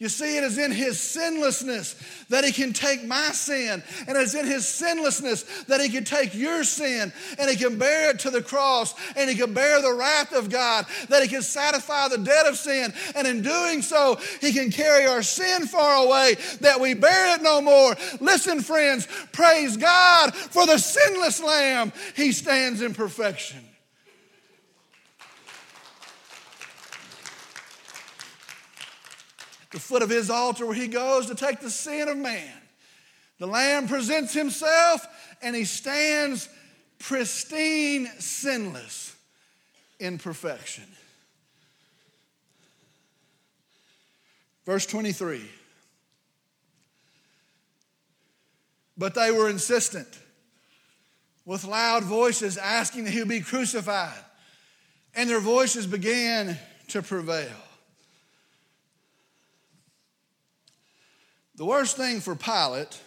You 0.00 0.08
see, 0.08 0.38
it 0.38 0.44
is 0.44 0.56
in 0.56 0.70
his 0.70 0.98
sinlessness 0.98 1.94
that 2.30 2.42
he 2.42 2.52
can 2.52 2.72
take 2.72 3.04
my 3.04 3.32
sin, 3.32 3.82
and 4.08 4.16
it's 4.16 4.34
in 4.34 4.46
his 4.46 4.66
sinlessness 4.66 5.42
that 5.64 5.82
he 5.82 5.90
can 5.90 6.04
take 6.04 6.34
your 6.34 6.64
sin, 6.64 7.12
and 7.38 7.50
he 7.50 7.56
can 7.56 7.76
bear 7.76 8.08
it 8.08 8.20
to 8.20 8.30
the 8.30 8.40
cross, 8.40 8.94
and 9.14 9.28
he 9.28 9.36
can 9.36 9.52
bear 9.52 9.82
the 9.82 9.92
wrath 9.92 10.32
of 10.32 10.48
God, 10.48 10.86
that 11.10 11.22
he 11.22 11.28
can 11.28 11.42
satisfy 11.42 12.08
the 12.08 12.16
debt 12.16 12.46
of 12.46 12.56
sin, 12.56 12.94
and 13.14 13.26
in 13.26 13.42
doing 13.42 13.82
so, 13.82 14.18
he 14.40 14.54
can 14.54 14.70
carry 14.70 15.04
our 15.04 15.22
sin 15.22 15.66
far 15.66 16.06
away, 16.06 16.36
that 16.62 16.80
we 16.80 16.94
bear 16.94 17.34
it 17.34 17.42
no 17.42 17.60
more. 17.60 17.94
Listen, 18.20 18.62
friends, 18.62 19.06
praise 19.32 19.76
God 19.76 20.34
for 20.34 20.64
the 20.64 20.78
sinless 20.78 21.42
Lamb. 21.42 21.92
He 22.16 22.32
stands 22.32 22.80
in 22.80 22.94
perfection. 22.94 23.60
The 29.72 29.80
foot 29.80 30.02
of 30.02 30.10
his 30.10 30.30
altar 30.30 30.66
where 30.66 30.74
he 30.74 30.88
goes 30.88 31.26
to 31.26 31.34
take 31.34 31.60
the 31.60 31.70
sin 31.70 32.08
of 32.08 32.16
man. 32.16 32.52
The 33.38 33.46
Lamb 33.46 33.88
presents 33.88 34.34
himself 34.34 35.06
and 35.42 35.54
he 35.56 35.64
stands 35.64 36.48
pristine, 36.98 38.06
sinless 38.18 39.16
in 39.98 40.18
perfection. 40.18 40.84
Verse 44.66 44.86
23. 44.86 45.42
But 48.98 49.14
they 49.14 49.30
were 49.30 49.48
insistent 49.48 50.06
with 51.46 51.64
loud 51.64 52.04
voices 52.04 52.58
asking 52.58 53.04
that 53.04 53.12
he 53.12 53.24
be 53.24 53.40
crucified, 53.40 54.12
and 55.14 55.28
their 55.28 55.40
voices 55.40 55.86
began 55.86 56.58
to 56.88 57.00
prevail. 57.00 57.48
The 61.60 61.66
worst 61.66 61.98
thing 61.98 62.20
for 62.20 62.34
Pilate 62.34 62.98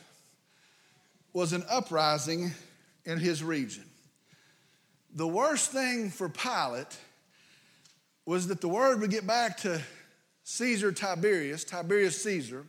was 1.34 1.54
an 1.54 1.64
uprising 1.72 2.52
in 3.04 3.18
his 3.18 3.44
region. 3.44 3.84
The 5.16 5.26
worst 5.26 5.72
thing 5.72 6.12
for 6.12 6.30
Pilate 6.30 6.96
was 8.28 8.50
that 8.50 8.62
the 8.62 8.68
word 8.68 9.02
would 9.02 9.10
get 9.10 9.26
back 9.26 9.58
to 9.62 9.82
Caesar 10.44 10.92
Tiberius, 10.92 11.64
Tiberius 11.64 12.22
Caesar, 12.22 12.64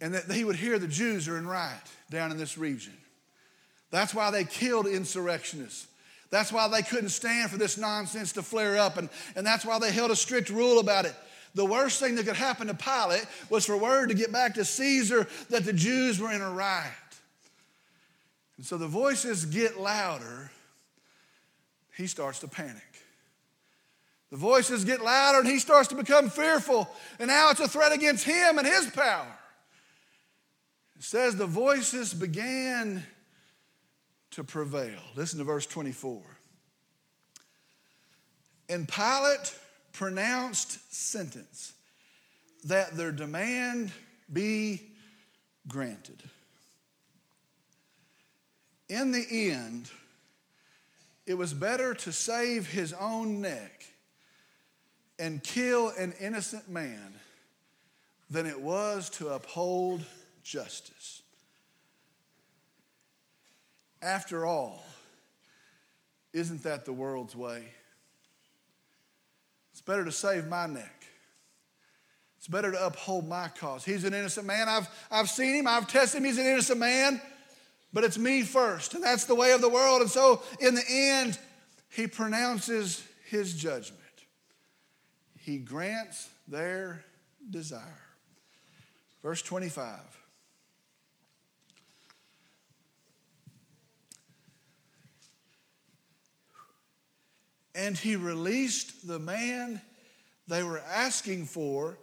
and 0.00 0.14
that 0.14 0.30
he 0.30 0.44
would 0.44 0.54
hear 0.54 0.78
the 0.78 0.86
Jews 0.86 1.26
are 1.26 1.36
in 1.36 1.44
riot 1.44 1.82
down 2.08 2.30
in 2.30 2.38
this 2.38 2.56
region. 2.56 2.96
That's 3.90 4.14
why 4.14 4.30
they 4.30 4.44
killed 4.44 4.86
insurrectionists. 4.86 5.88
That's 6.30 6.52
why 6.52 6.68
they 6.68 6.82
couldn't 6.82 7.08
stand 7.08 7.50
for 7.50 7.56
this 7.56 7.76
nonsense 7.76 8.34
to 8.34 8.44
flare 8.44 8.78
up, 8.78 8.98
and, 8.98 9.08
and 9.34 9.44
that's 9.44 9.66
why 9.66 9.80
they 9.80 9.90
held 9.90 10.12
a 10.12 10.16
strict 10.16 10.48
rule 10.48 10.78
about 10.78 11.06
it. 11.06 11.16
The 11.58 11.64
worst 11.64 11.98
thing 11.98 12.14
that 12.14 12.24
could 12.24 12.36
happen 12.36 12.68
to 12.68 12.74
Pilate 12.74 13.26
was 13.50 13.66
for 13.66 13.76
word 13.76 14.10
to 14.10 14.14
get 14.14 14.30
back 14.30 14.54
to 14.54 14.64
Caesar 14.64 15.26
that 15.50 15.64
the 15.64 15.72
Jews 15.72 16.20
were 16.20 16.30
in 16.30 16.40
a 16.40 16.48
riot. 16.48 16.92
And 18.58 18.64
so 18.64 18.78
the 18.78 18.86
voices 18.86 19.44
get 19.44 19.76
louder. 19.76 20.52
He 21.96 22.06
starts 22.06 22.38
to 22.40 22.46
panic. 22.46 23.02
The 24.30 24.36
voices 24.36 24.84
get 24.84 25.02
louder 25.02 25.40
and 25.40 25.48
he 25.48 25.58
starts 25.58 25.88
to 25.88 25.96
become 25.96 26.30
fearful. 26.30 26.88
And 27.18 27.26
now 27.26 27.50
it's 27.50 27.58
a 27.58 27.66
threat 27.66 27.90
against 27.90 28.24
him 28.24 28.58
and 28.58 28.64
his 28.64 28.86
power. 28.90 29.26
It 30.96 31.02
says 31.02 31.34
the 31.34 31.46
voices 31.46 32.14
began 32.14 33.02
to 34.30 34.44
prevail. 34.44 35.00
Listen 35.16 35.40
to 35.40 35.44
verse 35.44 35.66
24. 35.66 36.22
And 38.68 38.86
Pilate 38.86 39.52
pronounced 39.92 40.94
sentence 40.94 41.72
that 42.64 42.96
their 42.96 43.12
demand 43.12 43.92
be 44.32 44.82
granted. 45.66 46.22
In 48.88 49.12
the 49.12 49.26
end, 49.30 49.90
it 51.26 51.34
was 51.34 51.52
better 51.52 51.94
to 51.94 52.12
save 52.12 52.66
his 52.66 52.92
own 52.94 53.40
neck 53.40 53.84
and 55.18 55.42
kill 55.42 55.90
an 55.90 56.14
innocent 56.20 56.68
man 56.68 57.14
than 58.30 58.46
it 58.46 58.60
was 58.60 59.10
to 59.10 59.28
uphold 59.28 60.04
justice. 60.42 61.22
After 64.00 64.46
all, 64.46 64.84
isn't 66.32 66.62
that 66.62 66.84
the 66.84 66.92
world's 66.92 67.34
way? 67.34 67.64
Better 69.88 70.04
to 70.04 70.12
save 70.12 70.48
my 70.48 70.66
neck. 70.66 71.06
It's 72.36 72.46
better 72.46 72.70
to 72.70 72.86
uphold 72.86 73.26
my 73.26 73.48
cause. 73.48 73.86
He's 73.86 74.04
an 74.04 74.12
innocent 74.12 74.46
man. 74.46 74.68
I've, 74.68 74.86
I've 75.10 75.30
seen 75.30 75.54
him, 75.54 75.66
I've 75.66 75.88
tested 75.88 76.18
him. 76.18 76.26
He's 76.26 76.36
an 76.36 76.44
innocent 76.44 76.78
man, 76.78 77.22
but 77.90 78.04
it's 78.04 78.18
me 78.18 78.42
first. 78.42 78.92
And 78.92 79.02
that's 79.02 79.24
the 79.24 79.34
way 79.34 79.52
of 79.52 79.62
the 79.62 79.68
world. 79.70 80.02
And 80.02 80.10
so, 80.10 80.42
in 80.60 80.74
the 80.74 80.84
end, 80.86 81.38
he 81.88 82.06
pronounces 82.06 83.02
his 83.30 83.54
judgment. 83.54 84.02
He 85.38 85.56
grants 85.56 86.28
their 86.46 87.02
desire. 87.48 87.80
Verse 89.22 89.40
25. 89.40 90.17
And 97.78 97.96
he 97.96 98.16
released 98.16 99.06
the 99.06 99.20
man 99.20 99.80
they 100.48 100.64
were 100.64 100.80
asking 100.80 101.44
for 101.44 101.96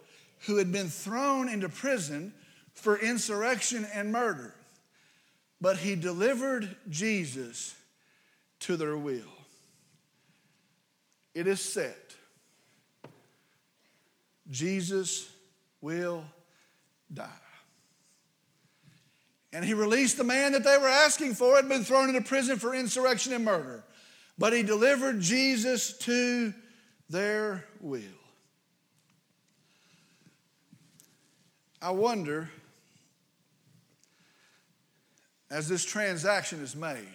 who 0.46 0.56
had 0.56 0.72
been 0.72 0.88
thrown 0.88 1.50
into 1.50 1.68
prison 1.68 2.32
for 2.72 2.96
insurrection 2.96 3.86
and 3.92 4.10
murder. 4.10 4.54
But 5.60 5.76
he 5.76 5.94
delivered 5.94 6.74
Jesus 6.88 7.74
to 8.60 8.78
their 8.78 8.96
will. 8.96 9.22
It 11.34 11.46
is 11.46 11.60
set. 11.60 12.14
Jesus 14.50 15.30
will 15.82 16.24
die. 17.12 17.28
And 19.52 19.62
he 19.62 19.74
released 19.74 20.16
the 20.16 20.24
man 20.24 20.52
that 20.52 20.64
they 20.64 20.78
were 20.78 20.88
asking 20.88 21.34
for, 21.34 21.56
had 21.56 21.68
been 21.68 21.84
thrown 21.84 22.08
into 22.08 22.22
prison 22.22 22.58
for 22.58 22.74
insurrection 22.74 23.34
and 23.34 23.44
murder 23.44 23.84
but 24.38 24.52
he 24.52 24.62
delivered 24.62 25.20
Jesus 25.20 25.96
to 25.98 26.52
their 27.08 27.64
will. 27.80 28.02
I 31.80 31.90
wonder, 31.90 32.50
as 35.50 35.68
this 35.68 35.84
transaction 35.84 36.60
is 36.60 36.74
made, 36.74 37.06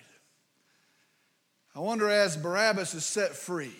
I 1.75 1.79
wonder 1.79 2.10
as 2.10 2.38
Barabbas 2.38 2.93
is 2.93 3.05
set 3.05 3.36
free, 3.36 3.75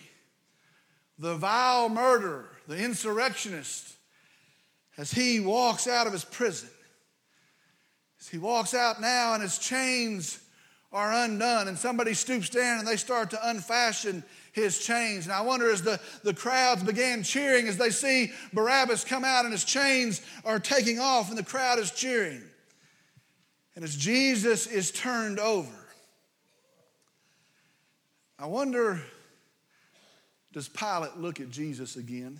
the 1.18 1.36
vile 1.36 1.88
murderer, 1.88 2.50
the 2.68 2.76
insurrectionist, 2.76 3.96
as 4.96 5.12
he 5.12 5.40
walks 5.40 5.86
out 5.86 6.06
of 6.06 6.12
his 6.12 6.24
prison, 6.24 6.68
as 8.20 8.28
he 8.28 8.38
walks 8.38 8.74
out 8.74 9.00
now 9.00 9.34
and 9.34 9.42
his 9.42 9.58
chains 9.58 10.41
are 10.92 11.12
undone, 11.12 11.68
and 11.68 11.78
somebody 11.78 12.14
stoops 12.14 12.48
down 12.50 12.78
and 12.78 12.86
they 12.86 12.96
start 12.96 13.30
to 13.30 13.48
unfasten 13.48 14.22
his 14.52 14.78
chains. 14.78 15.24
And 15.24 15.32
I 15.32 15.40
wonder 15.40 15.70
as 15.70 15.82
the, 15.82 15.98
the 16.22 16.34
crowds 16.34 16.82
began 16.82 17.22
cheering 17.22 17.66
as 17.66 17.78
they 17.78 17.90
see 17.90 18.32
Barabbas 18.52 19.04
come 19.04 19.24
out 19.24 19.44
and 19.44 19.52
his 19.52 19.64
chains 19.64 20.20
are 20.44 20.58
taking 20.58 20.98
off, 20.98 21.30
and 21.30 21.38
the 21.38 21.42
crowd 21.42 21.78
is 21.78 21.90
cheering. 21.90 22.42
And 23.74 23.84
as 23.84 23.96
Jesus 23.96 24.66
is 24.66 24.90
turned 24.90 25.38
over, 25.38 25.72
I 28.38 28.46
wonder 28.46 29.00
does 30.52 30.68
Pilate 30.68 31.16
look 31.16 31.40
at 31.40 31.48
Jesus 31.48 31.96
again? 31.96 32.38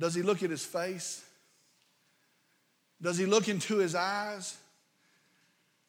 Does 0.00 0.14
he 0.14 0.22
look 0.22 0.42
at 0.42 0.50
his 0.50 0.64
face? 0.64 1.24
Does 3.00 3.16
he 3.16 3.26
look 3.26 3.48
into 3.48 3.76
his 3.76 3.94
eyes? 3.94 4.56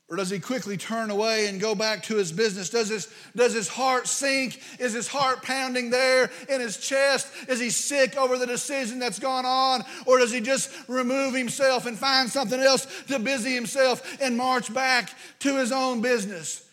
Or 0.10 0.16
does 0.16 0.30
he 0.30 0.40
quickly 0.40 0.78
turn 0.78 1.10
away 1.10 1.48
and 1.48 1.60
go 1.60 1.76
back 1.76 2.04
to 2.04 2.16
his 2.16 2.32
business? 2.32 2.70
Does 2.70 2.88
his, 2.88 3.14
does 3.36 3.54
his 3.54 3.68
heart 3.68 4.08
sink? 4.08 4.62
Is 4.80 4.94
his 4.94 5.08
heart 5.08 5.44
pounding 5.44 5.90
there 5.90 6.32
in 6.48 6.62
his 6.62 6.78
chest? 6.78 7.28
Is 7.50 7.60
he 7.60 7.70
sick 7.70 8.16
over 8.16 8.38
the 8.38 8.48
decision 8.48 9.00
that's 9.00 9.20
gone 9.20 9.46
on? 9.46 9.84
Or 10.06 10.18
does 10.20 10.32
he 10.32 10.40
just 10.40 10.72
remove 10.88 11.34
himself 11.34 11.86
and 11.86 11.98
find 11.98 12.30
something 12.30 12.60
else 12.60 12.88
to 13.08 13.20
busy 13.20 13.54
himself 13.54 14.22
and 14.22 14.38
march 14.38 14.74
back 14.74 15.10
to 15.40 15.58
his 15.58 15.74
own 15.74 16.02
business? 16.02 16.66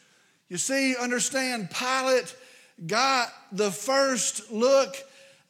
You 0.49 0.57
see, 0.57 0.95
understand, 0.95 1.71
Pilate 1.73 2.37
got 2.87 3.33
the 3.51 3.73
first 3.73 4.53
look 4.53 4.95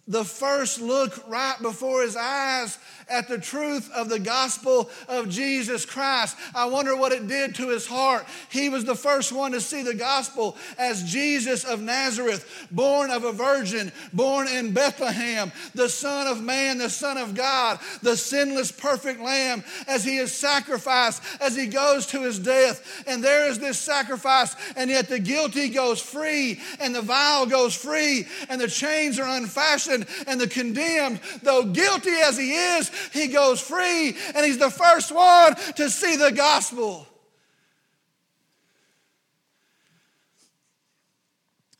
the 0.06 0.24
first 0.24 0.80
look 0.80 1.26
right 1.28 1.56
before 1.62 2.02
his 2.02 2.16
eyes 2.16 2.78
at 3.08 3.28
the 3.28 3.38
truth 3.38 3.90
of 3.92 4.08
the 4.08 4.18
gospel 4.18 4.90
of 5.08 5.28
Jesus 5.28 5.84
Christ. 5.84 6.36
I 6.54 6.66
wonder 6.66 6.96
what 6.96 7.12
it 7.12 7.28
did 7.28 7.54
to 7.56 7.68
his 7.68 7.86
heart. 7.86 8.26
He 8.50 8.68
was 8.68 8.84
the 8.84 8.94
first 8.94 9.32
one 9.32 9.52
to 9.52 9.60
see 9.60 9.82
the 9.82 9.94
gospel 9.94 10.56
as 10.78 11.02
Jesus 11.04 11.64
of 11.64 11.80
Nazareth, 11.80 12.68
born 12.70 13.10
of 13.10 13.24
a 13.24 13.32
virgin, 13.32 13.92
born 14.12 14.48
in 14.48 14.72
Bethlehem, 14.72 15.52
the 15.74 15.88
Son 15.88 16.26
of 16.26 16.42
Man, 16.42 16.78
the 16.78 16.90
Son 16.90 17.18
of 17.18 17.34
God, 17.34 17.78
the 18.02 18.16
sinless, 18.16 18.72
perfect 18.72 19.20
Lamb, 19.20 19.64
as 19.86 20.04
he 20.04 20.16
is 20.16 20.32
sacrificed, 20.32 21.22
as 21.40 21.56
he 21.56 21.66
goes 21.66 22.06
to 22.06 22.22
his 22.22 22.38
death. 22.38 23.04
And 23.06 23.22
there 23.22 23.48
is 23.48 23.58
this 23.58 23.78
sacrifice, 23.78 24.54
and 24.76 24.90
yet 24.90 25.08
the 25.08 25.18
guilty 25.18 25.68
goes 25.68 26.00
free, 26.00 26.60
and 26.80 26.94
the 26.94 27.02
vile 27.02 27.46
goes 27.46 27.74
free, 27.74 28.26
and 28.48 28.60
the 28.60 28.68
chains 28.68 29.18
are 29.18 29.36
unfastened, 29.36 30.06
and 30.26 30.40
the 30.40 30.48
condemned, 30.48 31.20
though 31.42 31.64
guilty 31.64 32.10
as 32.10 32.36
he 32.38 32.54
is, 32.54 32.90
he 33.12 33.28
goes 33.28 33.60
free, 33.60 34.16
and 34.34 34.44
he's 34.44 34.58
the 34.58 34.70
first 34.70 35.12
one 35.12 35.54
to 35.76 35.90
see 35.90 36.16
the 36.16 36.32
gospel. 36.32 37.06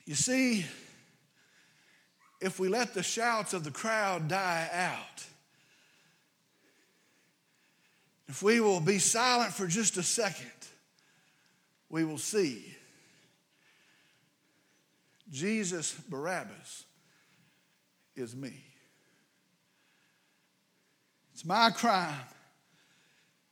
You 0.07 0.14
see, 0.14 0.66
if 2.40 2.59
we 2.61 2.68
let 2.68 2.92
the 2.92 3.03
shouts 3.03 3.55
of 3.55 3.64
the 3.64 3.70
crowd 3.70 4.29
die 4.29 4.68
out, 4.72 5.24
if 8.29 8.42
we 8.42 8.61
will 8.61 8.81
be 8.81 8.98
silent 8.98 9.53
for 9.53 9.66
just 9.66 9.96
a 9.96 10.03
second, 10.03 10.50
we 11.88 12.05
will 12.05 12.18
see 12.18 12.74
Jesus 15.31 15.92
Barabbas 16.09 16.85
is 18.14 18.37
me. 18.37 18.53
It's 21.35 21.44
my 21.44 21.70
crime. 21.70 22.14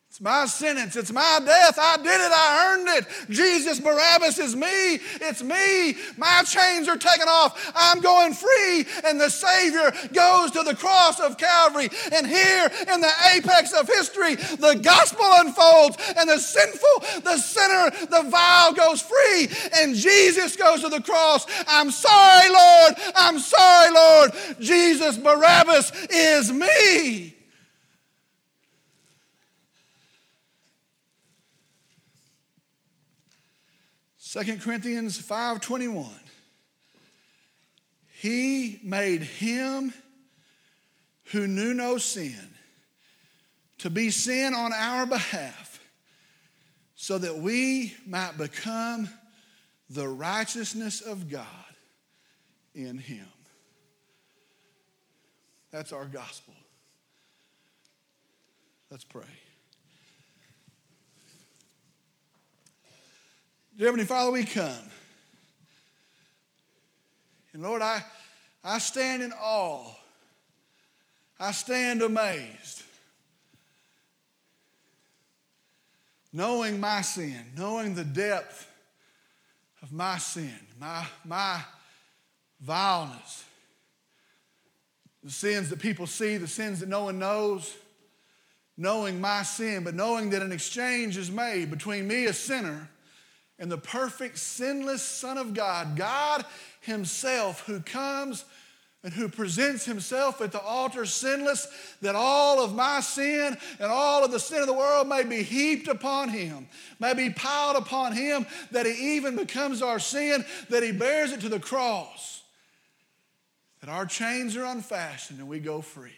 It's 0.09 0.21
my 0.21 0.47
sentence. 0.47 0.95
It's 0.95 1.11
my 1.11 1.41
death. 1.45 1.79
I 1.81 1.97
did 1.97 2.05
it. 2.07 2.33
I 2.33 2.77
earned 2.77 2.89
it. 2.89 3.31
Jesus 3.31 3.81
Barabbas 3.81 4.39
is 4.39 4.55
me. 4.55 5.01
It's 5.21 5.43
me. 5.43 5.97
My 6.17 6.43
chains 6.45 6.87
are 6.87 6.99
taken 6.99 7.27
off. 7.27 7.73
I'm 7.75 8.01
going 8.01 8.35
free. 8.35 8.87
And 9.05 9.21
the 9.21 9.31
Savior 9.31 9.91
goes 10.13 10.53
to 10.53 10.63
the 10.63 10.77
cross 10.77 11.19
of 11.19 11.39
Calvary. 11.39 11.89
And 12.13 12.27
here 12.27 12.71
in 12.93 13.01
the 13.01 13.11
apex 13.35 13.73
of 13.73 13.89
history, 13.89 14.37
the 14.37 14.79
gospel 14.81 15.27
unfolds 15.27 15.97
and 16.17 16.29
the 16.29 16.39
sinful, 16.39 17.23
the 17.23 17.39
sinner, 17.39 17.91
the 18.07 18.29
vile 18.29 18.75
goes 18.75 19.03
free. 19.03 19.49
And 19.77 19.97
Jesus 19.97 20.57
goes 20.57 20.83
to 20.83 20.89
the 20.89 21.01
cross. 21.01 21.47
I'm 21.67 21.91
sorry, 21.91 22.49
Lord. 22.49 22.95
I'm 23.17 23.39
sorry, 23.41 23.93
Lord. 23.93 24.33
Jesus 24.61 25.17
Barabbas 25.17 25.91
is 26.11 26.53
me. 26.53 27.35
2 34.33 34.61
Corinthians 34.61 35.19
5:21 35.21 36.09
He 38.23 38.81
made 38.83 39.21
him 39.21 39.93
who 41.33 41.47
knew 41.47 41.75
no 41.75 41.99
sin 41.99 42.55
to 43.77 43.91
be 43.91 44.11
sin 44.11 44.55
on 44.55 44.73
our 44.73 45.05
behalf 45.05 45.81
so 46.95 47.19
that 47.19 47.37
we 47.37 47.95
might 48.07 48.39
become 48.39 49.11
the 49.91 50.09
righteousness 50.09 51.03
of 51.03 51.29
God 51.29 51.47
in 52.75 52.97
him. 52.97 53.29
That's 55.71 55.93
our 55.93 56.07
gospel. 56.07 56.55
Let's 58.91 59.05
pray. 59.05 59.25
Dear 63.77 63.87
Heavenly 63.87 64.05
Father, 64.05 64.31
we 64.31 64.45
come. 64.45 64.91
And 67.55 67.63
Lord, 67.63 67.81
I, 67.81 68.03
I 68.63 68.79
stand 68.79 69.23
in 69.23 69.33
awe. 69.33 69.85
I 71.41 71.53
stand 71.53 72.03
amazed. 72.03 72.83
Knowing 76.35 76.81
my 76.81 77.01
sin, 77.01 77.41
knowing 77.57 77.95
the 77.95 78.05
depth 78.05 78.69
of 79.83 79.91
my 79.91 80.19
sin, 80.19 80.55
my, 80.79 81.07
my 81.25 81.61
vileness, 82.61 83.45
the 85.25 85.31
sins 85.31 85.71
that 85.71 85.79
people 85.79 86.07
see, 86.07 86.37
the 86.37 86.47
sins 86.47 86.81
that 86.81 86.89
no 86.89 87.05
one 87.05 87.19
knows, 87.19 87.75
knowing 88.77 89.21
my 89.21 89.43
sin, 89.43 89.83
but 89.83 89.95
knowing 89.95 90.31
that 90.31 90.43
an 90.43 90.53
exchange 90.53 91.17
is 91.17 91.31
made 91.31 91.71
between 91.71 92.07
me, 92.07 92.27
a 92.27 92.33
sinner, 92.33 92.89
and 93.59 93.71
the 93.71 93.79
perfect, 93.79 94.39
sinless 94.39 95.03
Son 95.03 95.39
of 95.39 95.55
God, 95.55 95.97
God 95.97 96.45
Himself, 96.81 97.65
who 97.67 97.81
comes 97.81 98.45
and 99.05 99.13
who 99.13 99.29
presents 99.29 99.85
Himself 99.85 100.41
at 100.41 100.53
the 100.53 100.61
altar 100.61 101.05
sinless, 101.05 101.67
that 102.01 102.15
all 102.15 102.63
of 102.63 102.75
my 102.75 103.01
sin 103.01 103.57
and 103.81 103.91
all 103.91 104.25
of 104.25 104.31
the 104.31 104.41
sin 104.41 104.61
of 104.61 104.67
the 104.67 104.73
world 104.73 105.09
may 105.09 105.25
be 105.25 105.43
heaped 105.43 105.89
upon 105.89 106.29
Him, 106.29 106.69
may 107.01 107.15
be 107.15 107.31
piled 107.31 107.77
upon 107.77 108.13
Him, 108.13 108.47
that 108.71 108.87
He 108.87 109.17
even 109.17 109.37
becomes 109.37 109.83
our 109.83 109.99
sin, 109.99 110.45
that 110.71 110.83
He 110.83 110.93
bears 110.93 111.33
it 111.33 111.41
to 111.41 111.49
the 111.49 111.61
cross, 111.61 112.43
that 113.81 113.91
our 113.91 114.07
chains 114.07 114.57
are 114.57 114.65
unfastened 114.65 115.41
and 115.41 115.49
we 115.49 115.59
go 115.59 115.81
free. 115.81 116.11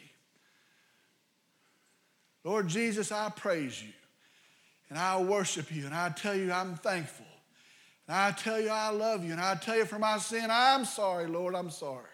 Lord 2.44 2.68
Jesus, 2.68 3.10
I 3.10 3.30
praise 3.30 3.82
you 3.82 3.92
and 4.90 4.98
I 4.98 5.20
worship 5.20 5.74
you 5.74 5.86
and 5.86 5.94
I 5.94 6.10
tell 6.10 6.34
you 6.34 6.52
I'm 6.52 6.76
thankful 6.76 7.26
and 8.06 8.16
I 8.16 8.32
tell 8.32 8.60
you 8.60 8.68
I 8.68 8.90
love 8.90 9.24
you. 9.24 9.32
And 9.32 9.40
I 9.40 9.54
tell 9.54 9.76
you 9.76 9.84
for 9.84 9.98
my 9.98 10.18
sin, 10.18 10.48
I'm 10.50 10.84
sorry, 10.84 11.26
Lord, 11.26 11.54
I'm 11.54 11.70
sorry. 11.70 12.04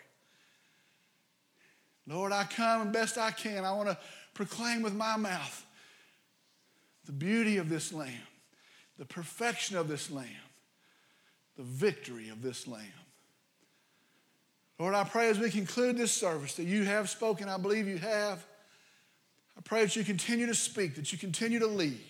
Lord, 2.07 2.33
I 2.33 2.45
come 2.45 2.83
and 2.83 2.93
best 2.93 3.19
I 3.19 3.31
can. 3.31 3.65
I 3.65 3.73
want 3.73 3.89
to 3.89 3.99
proclaim 4.35 4.83
with 4.83 4.95
my 4.95 5.17
mouth 5.17 5.67
the 7.07 7.13
beauty 7.13 7.57
of 7.57 7.69
this 7.69 7.93
lamb, 7.93 8.11
the 8.99 9.05
perfection 9.05 9.77
of 9.77 9.89
this 9.89 10.11
lamb, 10.11 10.27
the 11.57 11.63
victory 11.63 12.29
of 12.29 12.43
this 12.43 12.67
lamb. 12.67 12.85
Lord, 14.79 14.95
I 14.95 15.05
pray 15.05 15.29
as 15.29 15.39
we 15.39 15.51
conclude 15.51 15.97
this 15.97 16.13
service 16.13 16.55
that 16.55 16.65
you 16.65 16.85
have 16.85 17.11
spoken. 17.11 17.49
I 17.49 17.59
believe 17.59 17.87
you 17.87 17.99
have. 17.99 18.45
I 19.57 19.61
pray 19.63 19.83
that 19.85 19.95
you 19.95 20.05
continue 20.05 20.47
to 20.47 20.55
speak, 20.55 20.95
that 20.95 21.13
you 21.13 21.19
continue 21.19 21.59
to 21.59 21.67
lead. 21.67 22.10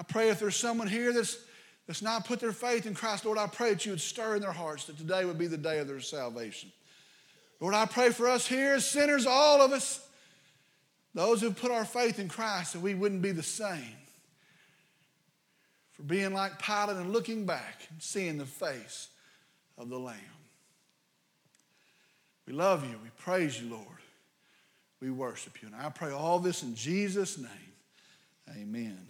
I 0.00 0.02
pray 0.02 0.30
if 0.30 0.40
there's 0.40 0.56
someone 0.56 0.88
here 0.88 1.12
that's 1.12 1.36
that's 1.86 2.00
not 2.00 2.24
put 2.24 2.40
their 2.40 2.52
faith 2.52 2.86
in 2.86 2.94
Christ, 2.94 3.26
Lord, 3.26 3.36
I 3.36 3.48
pray 3.48 3.70
that 3.74 3.84
you 3.84 3.92
would 3.92 4.00
stir 4.00 4.36
in 4.36 4.40
their 4.40 4.52
hearts 4.52 4.84
that 4.84 4.96
today 4.96 5.24
would 5.24 5.38
be 5.38 5.46
the 5.46 5.58
day 5.58 5.78
of 5.78 5.88
their 5.88 6.00
salvation. 6.00 6.72
Lord, 7.58 7.74
I 7.74 7.84
pray 7.84 8.10
for 8.10 8.28
us 8.28 8.46
here 8.46 8.74
as 8.74 8.88
sinners, 8.88 9.26
all 9.26 9.60
of 9.60 9.72
us, 9.72 10.06
those 11.14 11.40
who 11.40 11.50
put 11.50 11.70
our 11.70 11.84
faith 11.84 12.18
in 12.18 12.28
Christ, 12.28 12.72
that 12.72 12.80
we 12.80 12.94
wouldn't 12.94 13.22
be 13.22 13.32
the 13.32 13.42
same. 13.42 13.96
For 15.92 16.04
being 16.04 16.32
like 16.32 16.62
Pilate 16.62 16.96
and 16.96 17.12
looking 17.12 17.44
back 17.44 17.86
and 17.90 18.00
seeing 18.00 18.38
the 18.38 18.46
face 18.46 19.08
of 19.76 19.90
the 19.90 19.98
Lamb. 19.98 20.16
We 22.46 22.54
love 22.54 22.88
you. 22.88 22.96
We 23.02 23.10
praise 23.18 23.60
you, 23.60 23.68
Lord. 23.68 23.84
We 25.00 25.10
worship 25.10 25.60
you. 25.60 25.68
And 25.68 25.76
I 25.76 25.90
pray 25.90 26.12
all 26.12 26.38
this 26.38 26.62
in 26.62 26.74
Jesus' 26.74 27.36
name. 27.36 27.50
Amen. 28.56 29.08